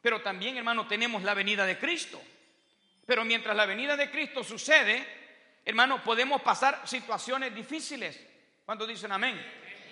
pero 0.01 0.21
también, 0.21 0.57
hermano, 0.57 0.87
tenemos 0.87 1.23
la 1.23 1.33
venida 1.33 1.65
de 1.65 1.77
Cristo. 1.77 2.21
Pero 3.05 3.25
mientras 3.25 3.55
la 3.55 3.65
venida 3.65 3.97
de 3.97 4.09
Cristo 4.09 4.43
sucede, 4.43 5.05
hermano, 5.65 6.01
podemos 6.01 6.41
pasar 6.41 6.81
situaciones 6.85 7.53
difíciles. 7.53 8.19
Cuando 8.65 8.87
dicen 8.87 9.11
amén? 9.11 9.39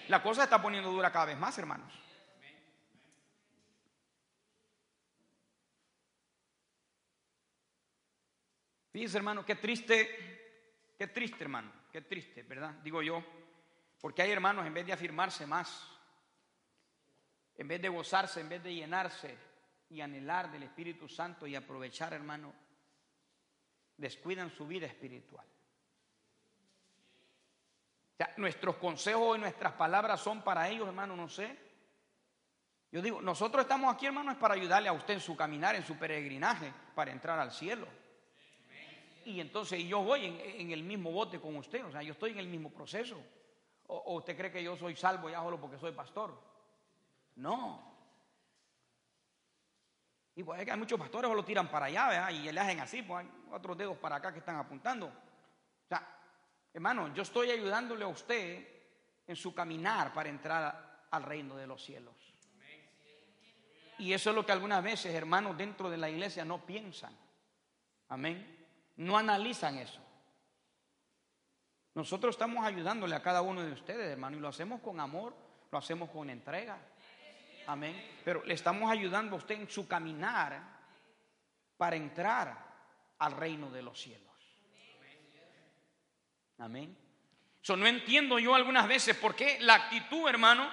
La 0.07 0.23
cosa 0.23 0.45
está 0.45 0.61
poniendo 0.61 0.89
dura 0.91 1.11
cada 1.11 1.25
vez 1.25 1.37
más, 1.37 1.57
hermanos. 1.57 1.93
Fíjense, 8.91 9.17
hermano, 9.17 9.45
qué 9.45 9.55
triste, 9.55 10.93
qué 10.97 11.07
triste, 11.07 11.43
hermano, 11.43 11.71
qué 11.91 12.01
triste, 12.01 12.43
¿verdad? 12.43 12.73
Digo 12.83 13.01
yo, 13.01 13.23
porque 14.01 14.21
hay 14.21 14.31
hermanos, 14.31 14.65
en 14.65 14.73
vez 14.73 14.85
de 14.85 14.93
afirmarse 14.93 15.45
más, 15.45 15.87
en 17.55 17.67
vez 17.67 17.81
de 17.81 17.89
gozarse, 17.89 18.41
en 18.41 18.49
vez 18.49 18.63
de 18.63 18.73
llenarse 18.73 19.37
y 19.89 20.01
anhelar 20.01 20.51
del 20.51 20.63
Espíritu 20.63 21.07
Santo 21.07 21.45
y 21.45 21.55
aprovechar, 21.55 22.13
hermano, 22.13 22.53
descuidan 23.97 24.49
su 24.49 24.65
vida 24.65 24.87
espiritual. 24.87 25.45
Nuestros 28.37 28.77
consejos 28.77 29.37
y 29.37 29.41
nuestras 29.41 29.73
palabras 29.73 30.19
son 30.19 30.41
para 30.41 30.67
ellos, 30.69 30.87
hermano, 30.87 31.15
no 31.15 31.29
sé. 31.29 31.57
Yo 32.91 33.01
digo, 33.01 33.21
nosotros 33.21 33.63
estamos 33.63 33.93
aquí, 33.93 34.07
hermano, 34.07 34.31
es 34.31 34.37
para 34.37 34.55
ayudarle 34.55 34.89
a 34.89 34.93
usted 34.93 35.15
en 35.15 35.19
su 35.19 35.35
caminar, 35.35 35.75
en 35.75 35.85
su 35.85 35.97
peregrinaje, 35.97 36.73
para 36.95 37.11
entrar 37.11 37.39
al 37.39 37.51
cielo. 37.51 37.87
Y 39.29 39.41
entonces 39.41 39.83
yo 39.83 40.01
voy 40.01 40.25
en, 40.25 40.71
el 40.71 40.81
mismo 40.81 41.11
bote 41.11 41.39
con 41.39 41.55
usted, 41.55 41.85
o 41.85 41.91
sea, 41.91 42.01
yo 42.01 42.13
estoy 42.13 42.31
en 42.31 42.39
el 42.39 42.47
mismo 42.47 42.71
proceso. 42.71 43.21
O, 43.85 44.15
usted 44.15 44.35
cree 44.35 44.51
que 44.51 44.63
yo 44.63 44.75
soy 44.75 44.95
salvo 44.95 45.29
ya 45.29 45.39
solo 45.39 45.61
porque 45.61 45.77
soy 45.77 45.91
pastor? 45.91 46.35
No. 47.35 47.79
Y 50.33 50.43
pues 50.43 50.67
hay 50.67 50.77
muchos 50.79 50.99
pastores 50.99 51.29
que 51.29 51.35
lo 51.35 51.45
tiran 51.45 51.69
para 51.69 51.85
allá, 51.85 52.31
y 52.31 52.51
le 52.51 52.59
hacen 52.59 52.79
así, 52.79 53.03
pues 53.03 53.23
hay 53.23 53.31
otros 53.51 53.77
dedos 53.77 53.97
para 53.97 54.15
acá 54.15 54.33
que 54.33 54.39
están 54.39 54.55
apuntando. 54.55 55.05
O 55.05 55.87
sea, 55.87 56.03
hermano, 56.73 57.13
yo 57.13 57.21
estoy 57.21 57.51
ayudándole 57.51 58.05
a 58.05 58.07
usted 58.07 58.67
en 59.27 59.35
su 59.35 59.53
caminar 59.53 60.11
para 60.11 60.29
entrar 60.29 61.05
al 61.11 61.21
reino 61.21 61.55
de 61.55 61.67
los 61.67 61.83
cielos. 61.83 62.15
Y 63.99 64.11
eso 64.11 64.31
es 64.31 64.35
lo 64.35 64.43
que 64.43 64.53
algunas 64.53 64.83
veces, 64.83 65.13
hermanos, 65.13 65.55
dentro 65.55 65.87
de 65.87 65.97
la 65.97 66.09
iglesia 66.09 66.43
no 66.43 66.65
piensan. 66.65 67.15
Amén. 68.07 68.58
No 68.99 69.17
analizan 69.17 69.77
eso. 69.77 69.99
Nosotros 71.95 72.35
estamos 72.35 72.65
ayudándole 72.65 73.15
a 73.15 73.21
cada 73.21 73.41
uno 73.41 73.63
de 73.63 73.71
ustedes, 73.71 74.11
hermano, 74.11 74.35
y 74.35 74.41
lo 74.41 74.49
hacemos 74.49 74.81
con 74.81 74.99
amor, 74.99 75.33
lo 75.71 75.77
hacemos 75.77 76.09
con 76.09 76.29
entrega. 76.29 76.77
Amén. 77.67 78.19
Pero 78.25 78.43
le 78.43 78.53
estamos 78.53 78.91
ayudando 78.91 79.35
a 79.35 79.39
usted 79.39 79.55
en 79.55 79.69
su 79.69 79.87
caminar 79.87 80.61
para 81.77 81.95
entrar 81.95 82.57
al 83.19 83.31
reino 83.31 83.71
de 83.71 83.81
los 83.83 84.01
cielos. 84.01 84.27
Amén. 86.57 86.97
Eso 87.63 87.77
no 87.77 87.87
entiendo 87.87 88.37
yo 88.37 88.53
algunas 88.53 88.85
veces 88.85 89.15
por 89.15 89.33
qué 89.33 89.59
la 89.61 89.75
actitud, 89.75 90.27
hermano, 90.27 90.69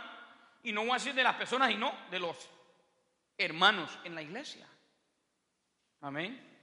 y 0.65 0.73
no 0.73 0.81
voy 0.81 0.91
a 0.91 0.95
decir 0.95 1.15
de 1.15 1.23
las 1.23 1.37
personas, 1.37 1.71
y 1.71 1.77
no 1.77 1.95
de 2.11 2.19
los 2.19 2.51
hermanos 3.39 3.97
en 4.03 4.17
la 4.17 4.23
iglesia. 4.23 4.67
Amén. 6.01 6.56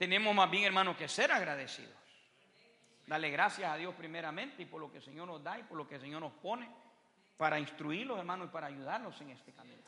Tenemos 0.00 0.34
más 0.34 0.50
bien, 0.50 0.64
hermano, 0.64 0.96
que 0.96 1.08
ser 1.08 1.30
agradecidos. 1.30 1.92
Dale 3.06 3.28
gracias 3.28 3.70
a 3.70 3.76
Dios 3.76 3.94
primeramente 3.94 4.62
y 4.62 4.64
por 4.64 4.80
lo 4.80 4.90
que 4.90 4.96
el 4.96 5.04
Señor 5.04 5.28
nos 5.28 5.44
da 5.44 5.58
y 5.58 5.62
por 5.64 5.76
lo 5.76 5.86
que 5.86 5.96
el 5.96 6.00
Señor 6.00 6.22
nos 6.22 6.32
pone 6.32 6.70
para 7.36 7.60
instruirlos, 7.60 8.18
hermanos, 8.18 8.48
y 8.48 8.50
para 8.50 8.68
ayudarlos 8.68 9.20
en 9.20 9.28
este 9.28 9.52
camino. 9.52 9.82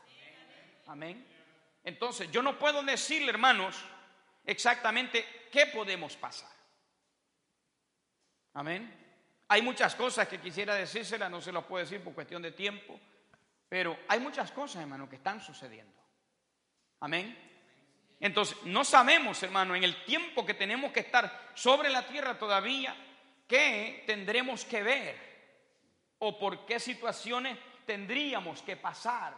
Amén. 0.85 1.25
Entonces, 1.83 2.29
yo 2.29 2.43
no 2.43 2.59
puedo 2.59 2.83
decirle, 2.83 3.31
hermanos, 3.31 3.83
exactamente 4.45 5.25
qué 5.51 5.65
podemos 5.65 6.15
pasar. 6.15 6.51
Amén. 8.53 8.93
Hay 9.47 9.63
muchas 9.63 9.95
cosas 9.95 10.27
que 10.27 10.39
quisiera 10.39 10.75
decírselas, 10.75 11.31
no 11.31 11.41
se 11.41 11.51
las 11.51 11.63
puedo 11.63 11.83
decir 11.83 12.03
por 12.03 12.13
cuestión 12.13 12.43
de 12.43 12.51
tiempo, 12.51 12.99
pero 13.67 13.97
hay 14.07 14.19
muchas 14.19 14.51
cosas, 14.51 14.83
hermano, 14.83 15.09
que 15.09 15.15
están 15.15 15.41
sucediendo. 15.41 15.99
Amén. 16.99 17.52
Entonces, 18.23 18.55
no 18.63 18.85
sabemos, 18.85 19.43
hermano, 19.43 19.75
en 19.75 19.83
el 19.83 20.05
tiempo 20.05 20.45
que 20.45 20.53
tenemos 20.53 20.93
que 20.93 21.01
estar 21.01 21.51
sobre 21.55 21.89
la 21.89 22.07
tierra 22.07 22.39
todavía, 22.39 22.95
qué 23.45 24.05
tendremos 24.07 24.63
que 24.63 24.81
ver 24.81 25.17
o 26.19 26.39
por 26.39 26.65
qué 26.65 26.79
situaciones 26.79 27.57
tendríamos 27.85 28.61
que 28.61 28.77
pasar. 28.77 29.35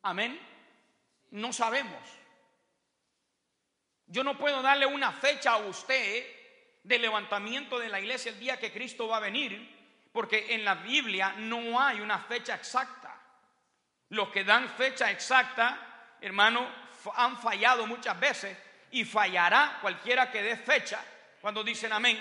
Amén. 0.00 0.40
No 1.32 1.52
sabemos. 1.52 2.00
Yo 4.06 4.24
no 4.24 4.38
puedo 4.38 4.62
darle 4.62 4.86
una 4.86 5.12
fecha 5.12 5.50
a 5.50 5.58
usted 5.58 6.24
de 6.82 6.98
levantamiento 6.98 7.78
de 7.78 7.90
la 7.90 8.00
iglesia 8.00 8.32
el 8.32 8.40
día 8.40 8.58
que 8.58 8.72
Cristo 8.72 9.08
va 9.08 9.18
a 9.18 9.20
venir, 9.20 10.08
porque 10.10 10.54
en 10.54 10.64
la 10.64 10.76
Biblia 10.76 11.34
no 11.36 11.78
hay 11.78 12.00
una 12.00 12.20
fecha 12.20 12.54
exacta. 12.54 13.14
Los 14.08 14.30
que 14.30 14.42
dan 14.42 14.70
fecha 14.70 15.10
exacta, 15.10 16.16
hermano, 16.22 16.88
han 17.16 17.38
fallado 17.38 17.86
muchas 17.86 18.18
veces 18.18 18.56
y 18.92 19.04
fallará 19.04 19.78
cualquiera 19.80 20.30
que 20.30 20.42
dé 20.42 20.56
fecha 20.56 21.00
cuando 21.40 21.62
dicen 21.62 21.92
amén 21.92 22.18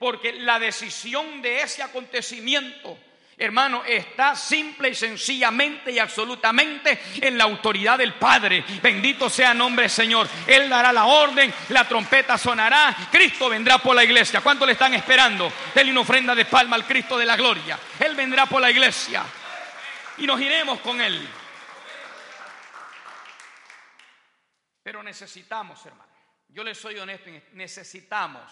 porque 0.00 0.32
la 0.32 0.58
decisión 0.58 1.42
de 1.42 1.60
ese 1.60 1.82
acontecimiento, 1.82 2.98
hermano, 3.36 3.84
está 3.84 4.34
simple 4.34 4.88
y 4.88 4.94
sencillamente 4.94 5.92
y 5.92 5.98
absolutamente 5.98 6.98
en 7.20 7.36
la 7.36 7.44
autoridad 7.44 7.98
del 7.98 8.14
Padre. 8.14 8.64
Bendito 8.82 9.28
sea 9.28 9.52
nombre 9.52 9.90
Señor. 9.90 10.26
Él 10.46 10.70
dará 10.70 10.90
la 10.90 11.04
orden, 11.04 11.52
la 11.68 11.86
trompeta 11.86 12.38
sonará, 12.38 12.96
Cristo 13.12 13.50
vendrá 13.50 13.76
por 13.76 13.94
la 13.94 14.02
iglesia. 14.02 14.40
¿Cuánto 14.40 14.64
le 14.64 14.72
están 14.72 14.94
esperando? 14.94 15.52
Denle 15.74 15.92
una 15.92 16.00
ofrenda 16.00 16.34
de 16.34 16.46
palma 16.46 16.76
al 16.76 16.86
Cristo 16.86 17.18
de 17.18 17.26
la 17.26 17.36
gloria. 17.36 17.78
Él 17.98 18.14
vendrá 18.14 18.46
por 18.46 18.62
la 18.62 18.70
iglesia 18.70 19.22
y 20.16 20.26
nos 20.26 20.40
iremos 20.40 20.80
con 20.80 20.98
Él. 20.98 21.28
Pero 24.82 25.02
necesitamos, 25.02 25.84
hermano. 25.86 26.10
Yo 26.48 26.64
les 26.64 26.78
soy 26.78 26.98
honesto, 26.98 27.30
necesitamos 27.52 28.50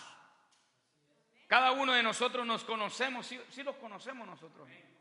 cada 1.48 1.72
uno 1.72 1.94
de 1.94 2.02
nosotros 2.02 2.46
nos 2.46 2.62
conocemos, 2.62 3.26
si 3.26 3.40
sí, 3.48 3.62
los 3.62 3.76
conocemos 3.76 4.28
nosotros 4.28 4.68
mismos. 4.68 4.92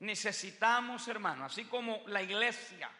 Necesitamos, 0.00 1.06
hermano, 1.06 1.44
así 1.44 1.64
como 1.66 2.02
la 2.08 2.22
iglesia 2.22 2.90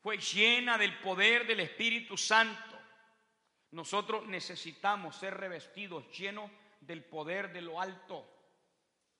fue 0.00 0.16
llena 0.16 0.78
del 0.78 0.98
poder 1.00 1.46
del 1.46 1.60
Espíritu 1.60 2.16
Santo, 2.16 2.80
nosotros 3.72 4.26
necesitamos 4.26 5.14
ser 5.14 5.34
revestidos, 5.36 6.10
llenos 6.16 6.50
del 6.80 7.04
poder 7.04 7.52
de 7.52 7.60
lo 7.60 7.82
alto, 7.82 8.26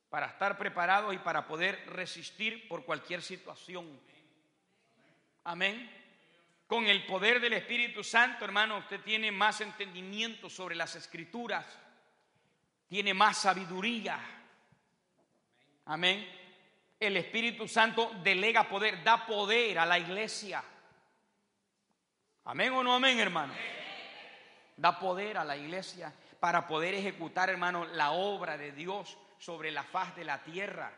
para 0.09 0.29
estar 0.29 0.57
preparados 0.57 1.15
y 1.15 1.19
para 1.19 1.47
poder 1.47 1.85
resistir 1.91 2.67
por 2.67 2.87
cualquier 2.87 3.21
situación. 3.21 4.01
Amén. 5.45 6.06
Con 6.67 6.87
el 6.87 7.07
poder 7.07 7.41
del 7.41 7.53
Espíritu 7.53 8.03
Santo, 8.03 8.45
hermano, 8.45 8.79
usted 8.79 9.01
tiene 9.01 9.31
más 9.31 9.61
entendimiento 9.61 10.51
sobre 10.51 10.75
las 10.75 10.97
escrituras 10.97 11.65
tiene 12.89 13.15
más 13.15 13.39
sabiduría. 13.39 14.19
Amén. 15.87 16.27
El 16.99 17.17
Espíritu 17.17 17.69
Santo 17.69 18.13
delega 18.23 18.69
poder, 18.69 19.03
da 19.03 19.27
poder 19.27 19.79
a 19.79 19.87
la 19.87 19.99
iglesia. 19.99 20.63
Amén 22.45 22.73
o 22.73 22.83
no 22.83 22.95
amén, 22.95 23.19
hermano. 23.19 23.53
Da 24.77 24.99
poder 24.99 25.37
a 25.39 25.45
la 25.45 25.57
iglesia 25.57 26.13
para 26.39 26.67
poder 26.67 26.95
ejecutar, 26.95 27.51
hermano, 27.51 27.85
la 27.85 28.13
obra 28.13 28.57
de 28.57 28.73
Dios 28.73 29.19
sobre 29.39 29.71
la 29.71 29.83
faz 29.83 30.15
de 30.17 30.25
la 30.25 30.43
tierra. 30.43 30.93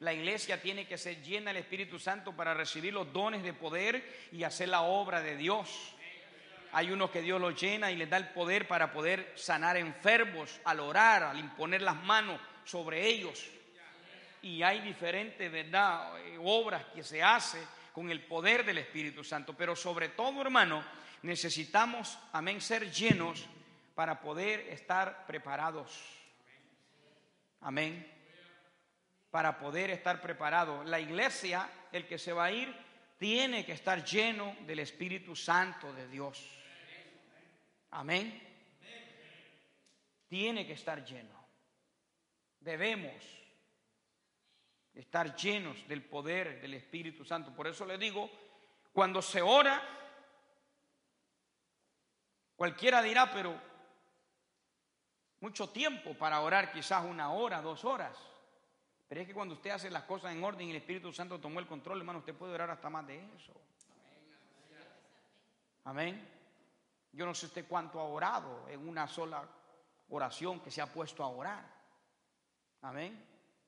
La 0.00 0.14
iglesia 0.14 0.60
tiene 0.60 0.86
que 0.86 0.96
ser 0.96 1.22
llena 1.22 1.52
del 1.52 1.62
Espíritu 1.62 1.98
Santo 1.98 2.32
para 2.32 2.54
recibir 2.54 2.92
los 2.94 3.12
dones 3.12 3.42
de 3.42 3.52
poder 3.52 4.28
y 4.32 4.44
hacer 4.44 4.70
la 4.70 4.80
obra 4.80 5.20
de 5.20 5.36
Dios. 5.36 5.94
Hay 6.72 6.90
unos 6.90 7.10
que 7.10 7.20
Dios 7.20 7.38
los 7.38 7.60
llena 7.60 7.90
y 7.90 7.96
les 7.96 8.08
da 8.08 8.16
el 8.16 8.30
poder 8.30 8.66
para 8.66 8.92
poder 8.92 9.34
sanar 9.36 9.76
enfermos 9.76 10.58
al 10.64 10.80
orar, 10.80 11.24
al 11.24 11.38
imponer 11.38 11.82
las 11.82 11.96
manos 11.96 12.40
sobre 12.64 13.06
ellos. 13.06 13.46
Y 14.40 14.62
hay 14.62 14.80
diferentes, 14.80 15.52
eh, 15.52 16.38
obras 16.42 16.86
que 16.94 17.02
se 17.02 17.22
hacen 17.22 17.62
con 17.92 18.10
el 18.10 18.22
poder 18.22 18.64
del 18.64 18.78
Espíritu 18.78 19.22
Santo. 19.22 19.54
Pero 19.54 19.76
sobre 19.76 20.08
todo, 20.08 20.40
hermano, 20.40 20.82
necesitamos, 21.22 22.18
amén, 22.32 22.62
ser 22.62 22.90
llenos 22.90 23.46
para 23.94 24.18
poder 24.22 24.60
estar 24.60 25.26
preparados. 25.26 25.92
Amén. 27.60 28.19
Para 29.30 29.58
poder 29.58 29.90
estar 29.90 30.20
preparados. 30.20 30.86
La 30.86 30.98
iglesia, 30.98 31.68
el 31.92 32.06
que 32.06 32.18
se 32.18 32.32
va 32.32 32.46
a 32.46 32.52
ir, 32.52 32.74
tiene 33.18 33.64
que 33.66 33.72
estar 33.72 34.04
lleno 34.04 34.56
del 34.66 34.78
Espíritu 34.78 35.36
Santo 35.36 35.92
de 35.92 36.08
Dios. 36.08 36.44
Amén. 37.90 38.40
Tiene 40.26 40.66
que 40.66 40.72
estar 40.72 41.04
lleno. 41.04 41.38
Debemos 42.60 43.12
estar 44.94 45.34
llenos 45.34 45.86
del 45.88 46.02
poder 46.02 46.60
del 46.60 46.74
Espíritu 46.74 47.24
Santo. 47.24 47.54
Por 47.54 47.66
eso 47.66 47.84
le 47.84 47.98
digo, 47.98 48.30
cuando 48.92 49.22
se 49.22 49.42
ora, 49.42 49.82
cualquiera 52.56 53.02
dirá, 53.02 53.30
pero 53.32 53.60
mucho 55.40 55.70
tiempo 55.70 56.14
para 56.14 56.40
orar, 56.40 56.72
quizás 56.72 57.04
una 57.04 57.32
hora, 57.32 57.60
dos 57.60 57.84
horas. 57.84 58.16
Pero 59.10 59.22
es 59.22 59.26
que 59.26 59.34
cuando 59.34 59.54
usted 59.54 59.70
hace 59.70 59.90
las 59.90 60.04
cosas 60.04 60.30
en 60.30 60.44
orden 60.44 60.68
y 60.68 60.70
el 60.70 60.76
Espíritu 60.76 61.12
Santo 61.12 61.40
tomó 61.40 61.58
el 61.58 61.66
control, 61.66 61.98
hermano, 61.98 62.20
usted 62.20 62.32
puede 62.32 62.54
orar 62.54 62.70
hasta 62.70 62.88
más 62.88 63.04
de 63.08 63.16
eso. 63.34 63.52
Amén. 65.82 66.28
Yo 67.10 67.26
no 67.26 67.34
sé 67.34 67.46
usted 67.46 67.66
cuánto 67.66 67.98
ha 67.98 68.04
orado 68.04 68.68
en 68.68 68.88
una 68.88 69.08
sola 69.08 69.42
oración 70.10 70.60
que 70.60 70.70
se 70.70 70.80
ha 70.80 70.86
puesto 70.86 71.24
a 71.24 71.26
orar. 71.26 71.66
Amén. 72.82 73.20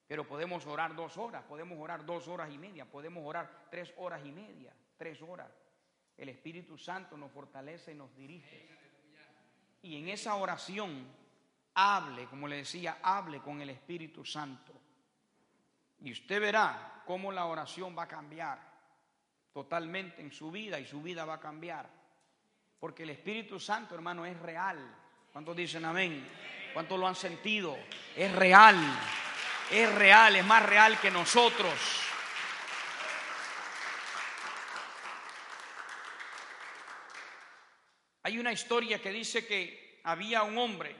Pero 0.06 0.28
podemos 0.28 0.64
orar 0.64 0.94
dos 0.94 1.16
horas, 1.16 1.42
podemos 1.42 1.76
orar 1.76 2.06
dos 2.06 2.28
horas 2.28 2.48
y 2.52 2.56
media, 2.56 2.84
podemos 2.84 3.24
orar 3.26 3.66
tres 3.68 3.92
horas 3.96 4.24
y 4.24 4.30
media, 4.30 4.72
tres 4.96 5.20
horas. 5.22 5.50
El 6.16 6.28
Espíritu 6.28 6.78
Santo 6.78 7.16
nos 7.16 7.32
fortalece 7.32 7.90
y 7.90 7.96
nos 7.96 8.14
dirige. 8.14 8.68
Y 9.82 9.98
en 9.98 10.08
esa 10.08 10.36
oración, 10.36 11.04
hable, 11.74 12.26
como 12.26 12.46
le 12.46 12.58
decía, 12.58 13.00
hable 13.02 13.40
con 13.40 13.60
el 13.60 13.70
Espíritu 13.70 14.24
Santo. 14.24 14.81
Y 16.02 16.12
usted 16.12 16.40
verá 16.40 17.02
cómo 17.06 17.30
la 17.30 17.46
oración 17.46 17.96
va 17.96 18.04
a 18.04 18.08
cambiar 18.08 18.58
totalmente 19.52 20.20
en 20.20 20.32
su 20.32 20.50
vida 20.50 20.80
y 20.80 20.86
su 20.86 21.00
vida 21.00 21.24
va 21.24 21.34
a 21.34 21.40
cambiar. 21.40 21.88
Porque 22.80 23.04
el 23.04 23.10
Espíritu 23.10 23.60
Santo, 23.60 23.94
hermano, 23.94 24.26
es 24.26 24.38
real. 24.40 24.78
¿Cuántos 25.32 25.54
dicen 25.56 25.84
amén? 25.84 26.28
¿Cuántos 26.74 26.98
lo 26.98 27.06
han 27.06 27.14
sentido? 27.14 27.78
Es 28.16 28.34
real. 28.34 28.76
Es 29.70 29.94
real, 29.94 30.34
es 30.34 30.44
más 30.44 30.66
real 30.66 30.98
que 31.00 31.10
nosotros. 31.10 31.72
Hay 38.24 38.38
una 38.38 38.52
historia 38.52 39.00
que 39.00 39.10
dice 39.10 39.46
que 39.46 40.00
había 40.04 40.42
un 40.42 40.58
hombre 40.58 40.96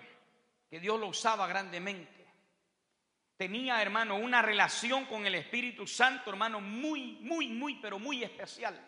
que 0.70 0.78
Dios 0.78 0.98
lo 0.98 1.08
usaba 1.08 1.46
grandemente 1.46 2.21
tenía, 3.42 3.82
hermano, 3.82 4.14
una 4.14 4.40
relación 4.40 5.04
con 5.06 5.26
el 5.26 5.34
Espíritu 5.34 5.84
Santo, 5.84 6.30
hermano, 6.30 6.60
muy, 6.60 7.18
muy, 7.22 7.48
muy, 7.48 7.74
pero 7.74 7.98
muy 7.98 8.22
especial. 8.22 8.80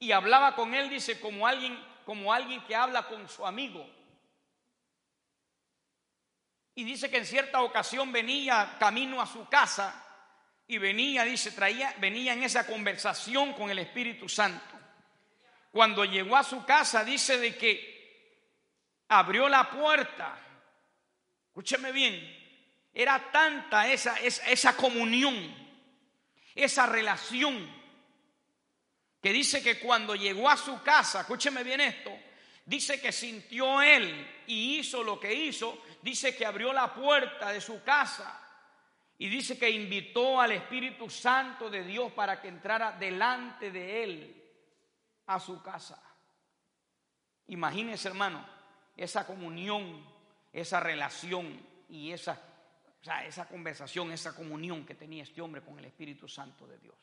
Y 0.00 0.10
hablaba 0.10 0.56
con 0.56 0.74
él, 0.74 0.90
dice, 0.90 1.20
como 1.20 1.46
alguien, 1.46 1.78
como 2.04 2.32
alguien 2.32 2.60
que 2.64 2.74
habla 2.74 3.06
con 3.06 3.28
su 3.28 3.46
amigo. 3.46 3.88
Y 6.74 6.82
dice 6.82 7.08
que 7.08 7.18
en 7.18 7.24
cierta 7.24 7.62
ocasión 7.62 8.10
venía 8.10 8.74
camino 8.80 9.22
a 9.22 9.26
su 9.26 9.48
casa 9.48 10.04
y 10.66 10.78
venía, 10.78 11.22
dice, 11.22 11.52
traía, 11.52 11.94
venía 11.98 12.32
en 12.32 12.42
esa 12.42 12.66
conversación 12.66 13.52
con 13.52 13.70
el 13.70 13.78
Espíritu 13.78 14.28
Santo. 14.28 14.74
Cuando 15.70 16.04
llegó 16.04 16.36
a 16.36 16.42
su 16.42 16.64
casa, 16.64 17.04
dice 17.04 17.38
de 17.38 17.56
que 17.56 18.58
abrió 19.06 19.48
la 19.48 19.70
puerta. 19.70 20.36
Escúcheme 21.46 21.92
bien, 21.92 22.43
era 22.94 23.30
tanta 23.32 23.88
esa, 23.88 24.14
esa, 24.20 24.76
comunión, 24.76 25.34
esa 26.54 26.86
relación, 26.86 27.68
que 29.20 29.32
dice 29.32 29.62
que 29.62 29.80
cuando 29.80 30.14
llegó 30.14 30.48
a 30.48 30.56
su 30.56 30.80
casa, 30.82 31.22
escúcheme 31.22 31.64
bien 31.64 31.80
esto, 31.80 32.16
dice 32.64 33.00
que 33.00 33.10
sintió 33.10 33.82
él 33.82 34.44
y 34.46 34.78
hizo 34.78 35.02
lo 35.02 35.18
que 35.18 35.34
hizo, 35.34 35.82
dice 36.02 36.36
que 36.36 36.46
abrió 36.46 36.72
la 36.72 36.94
puerta 36.94 37.50
de 37.50 37.60
su 37.60 37.82
casa 37.82 38.40
y 39.18 39.28
dice 39.28 39.58
que 39.58 39.70
invitó 39.70 40.40
al 40.40 40.52
Espíritu 40.52 41.10
Santo 41.10 41.70
de 41.70 41.82
Dios 41.82 42.12
para 42.12 42.40
que 42.40 42.48
entrara 42.48 42.92
delante 42.92 43.70
de 43.70 44.04
él 44.04 44.44
a 45.26 45.40
su 45.40 45.62
casa. 45.62 46.00
Imagínese, 47.48 48.08
hermano, 48.08 48.46
esa 48.96 49.26
comunión, 49.26 50.04
esa 50.52 50.80
relación 50.80 51.60
y 51.88 52.12
esa 52.12 52.53
o 53.04 53.06
sea, 53.06 53.22
esa 53.26 53.46
conversación, 53.46 54.10
esa 54.12 54.34
comunión 54.34 54.86
que 54.86 54.94
tenía 54.94 55.24
este 55.24 55.42
hombre 55.42 55.60
con 55.60 55.78
el 55.78 55.84
Espíritu 55.84 56.26
Santo 56.26 56.66
de 56.66 56.78
Dios. 56.78 56.94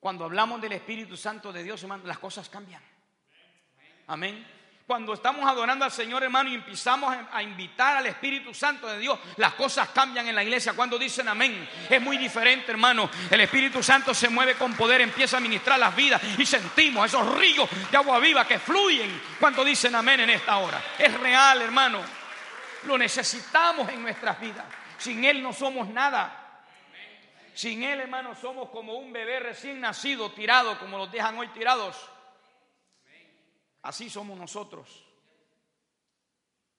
Cuando 0.00 0.24
hablamos 0.24 0.62
del 0.62 0.72
Espíritu 0.72 1.14
Santo 1.14 1.52
de 1.52 1.62
Dios, 1.62 1.82
hermano, 1.82 2.06
las 2.06 2.18
cosas 2.18 2.48
cambian. 2.48 2.80
Amén. 4.06 4.46
Cuando 4.86 5.12
estamos 5.12 5.46
adorando 5.46 5.84
al 5.84 5.92
Señor, 5.92 6.22
hermano, 6.22 6.48
y 6.48 6.54
empezamos 6.54 7.14
a 7.30 7.42
invitar 7.42 7.98
al 7.98 8.06
Espíritu 8.06 8.54
Santo 8.54 8.86
de 8.86 8.98
Dios, 8.98 9.18
las 9.36 9.52
cosas 9.52 9.90
cambian 9.90 10.26
en 10.26 10.34
la 10.36 10.42
iglesia. 10.42 10.72
Cuando 10.72 10.98
dicen 10.98 11.28
amén, 11.28 11.68
es 11.90 12.00
muy 12.00 12.16
diferente, 12.16 12.72
hermano. 12.72 13.10
El 13.30 13.42
Espíritu 13.42 13.82
Santo 13.82 14.14
se 14.14 14.30
mueve 14.30 14.54
con 14.54 14.72
poder, 14.72 15.02
empieza 15.02 15.36
a 15.36 15.40
ministrar 15.40 15.78
las 15.78 15.94
vidas 15.94 16.22
y 16.38 16.46
sentimos 16.46 17.04
esos 17.04 17.36
ríos 17.36 17.68
de 17.90 17.96
agua 17.98 18.18
viva 18.20 18.46
que 18.46 18.58
fluyen 18.58 19.20
cuando 19.38 19.62
dicen 19.62 19.94
amén 19.94 20.20
en 20.20 20.30
esta 20.30 20.56
hora. 20.56 20.82
Es 20.98 21.12
real, 21.20 21.60
hermano. 21.60 22.25
Lo 22.86 22.96
necesitamos 22.96 23.88
en 23.88 24.02
nuestras 24.02 24.40
vidas. 24.40 24.64
Sin 24.98 25.24
Él 25.24 25.42
no 25.42 25.52
somos 25.52 25.88
nada. 25.88 26.64
Sin 27.54 27.82
Él, 27.82 28.00
hermano, 28.00 28.34
somos 28.34 28.70
como 28.70 28.94
un 28.94 29.12
bebé 29.12 29.40
recién 29.40 29.80
nacido, 29.80 30.30
tirado, 30.32 30.78
como 30.78 30.98
los 30.98 31.10
dejan 31.10 31.36
hoy 31.38 31.48
tirados. 31.48 31.96
Así 33.82 34.10
somos 34.10 34.38
nosotros. 34.38 35.04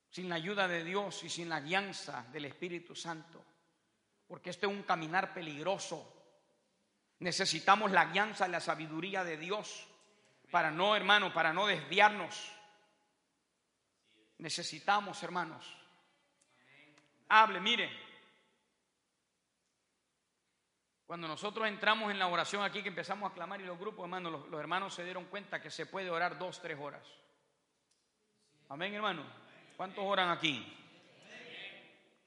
Sin 0.10 0.30
la 0.30 0.36
ayuda 0.36 0.67
de 0.67 0.84
Dios 0.84 1.24
y 1.24 1.30
sin 1.30 1.50
la 1.50 1.60
guianza 1.60 2.26
del 2.32 2.46
Espíritu 2.46 2.96
Santo. 2.96 3.43
Porque 4.28 4.50
este 4.50 4.65
es 4.65 4.72
un 4.72 4.84
caminar 4.84 5.34
peligroso. 5.34 6.13
Necesitamos 7.20 7.91
la 7.91 8.06
guianza 8.06 8.48
y 8.48 8.52
la 8.52 8.60
sabiduría 8.60 9.24
de 9.24 9.38
Dios 9.38 9.88
para 10.52 10.72
no, 10.72 10.96
hermano, 10.96 11.34
para 11.34 11.54
no 11.54 11.65
desviarnos. 11.65 12.52
Necesitamos, 14.38 15.22
hermanos, 15.24 15.65
hable, 17.30 17.60
mire. 17.60 18.08
Cuando 21.06 21.28
nosotros 21.28 21.68
entramos 21.68 22.12
en 22.12 22.20
la 22.20 22.28
oración 22.28 22.63
aquí, 22.63 22.84
que 22.84 22.90
empezamos 22.90 23.32
a 23.32 23.34
clamar 23.34 23.62
y 23.62 23.66
los 23.66 23.80
grupos, 23.80 24.04
hermanos, 24.04 24.50
los, 24.50 24.60
hermanos 24.60 24.94
se 24.94 25.06
dieron 25.06 25.26
cuenta 25.26 25.62
que 25.62 25.72
se 25.72 25.86
puede 25.86 26.10
orar 26.10 26.38
dos, 26.38 26.62
tres 26.62 26.78
horas. 26.78 27.08
Amén, 28.68 28.94
hermano. 28.94 29.24
¿Cuántos 29.78 30.04
oran 30.04 30.30
aquí? 30.30 30.66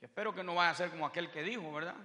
Espero 0.01 0.35
que 0.35 0.43
no 0.43 0.55
vaya 0.55 0.71
a 0.71 0.75
ser 0.75 0.91
como 0.91 1.05
aquel 1.05 1.31
que 1.31 1.43
dijo, 1.43 1.71
¿verdad? 1.73 1.97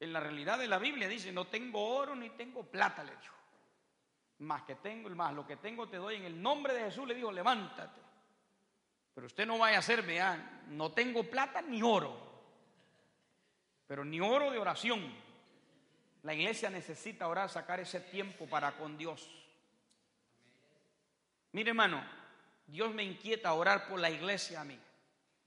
En 0.00 0.12
la 0.12 0.18
realidad 0.18 0.58
de 0.58 0.66
la 0.66 0.78
Biblia 0.78 1.06
dice, 1.06 1.30
no 1.30 1.46
tengo 1.46 1.96
oro 1.96 2.16
ni 2.16 2.30
tengo 2.30 2.64
plata, 2.64 3.04
le 3.04 3.16
dijo. 3.16 3.34
Más 4.40 4.62
que 4.62 4.74
tengo, 4.74 5.08
más 5.10 5.32
lo 5.32 5.46
que 5.46 5.56
tengo 5.56 5.88
te 5.88 5.96
doy 5.96 6.16
en 6.16 6.24
el 6.24 6.42
nombre 6.42 6.74
de 6.74 6.80
Jesús, 6.80 7.06
le 7.06 7.14
dijo, 7.14 7.30
levántate. 7.30 8.00
Pero 9.16 9.28
usted 9.28 9.46
no 9.46 9.56
vaya 9.56 9.78
a 9.78 9.82
ser, 9.82 10.02
vean, 10.02 10.64
no 10.68 10.92
tengo 10.92 11.24
plata 11.24 11.62
ni 11.62 11.80
oro, 11.80 12.14
pero 13.86 14.04
ni 14.04 14.20
oro 14.20 14.50
de 14.50 14.58
oración. 14.58 15.10
La 16.22 16.34
iglesia 16.34 16.68
necesita 16.68 17.26
orar, 17.26 17.48
sacar 17.48 17.80
ese 17.80 17.98
tiempo 17.98 18.46
para 18.46 18.76
con 18.76 18.98
Dios. 18.98 19.26
Mire, 21.52 21.70
hermano, 21.70 22.04
Dios 22.66 22.92
me 22.92 23.04
inquieta 23.04 23.54
orar 23.54 23.88
por 23.88 23.98
la 23.98 24.10
iglesia 24.10 24.60
a 24.60 24.64
mí. 24.64 24.78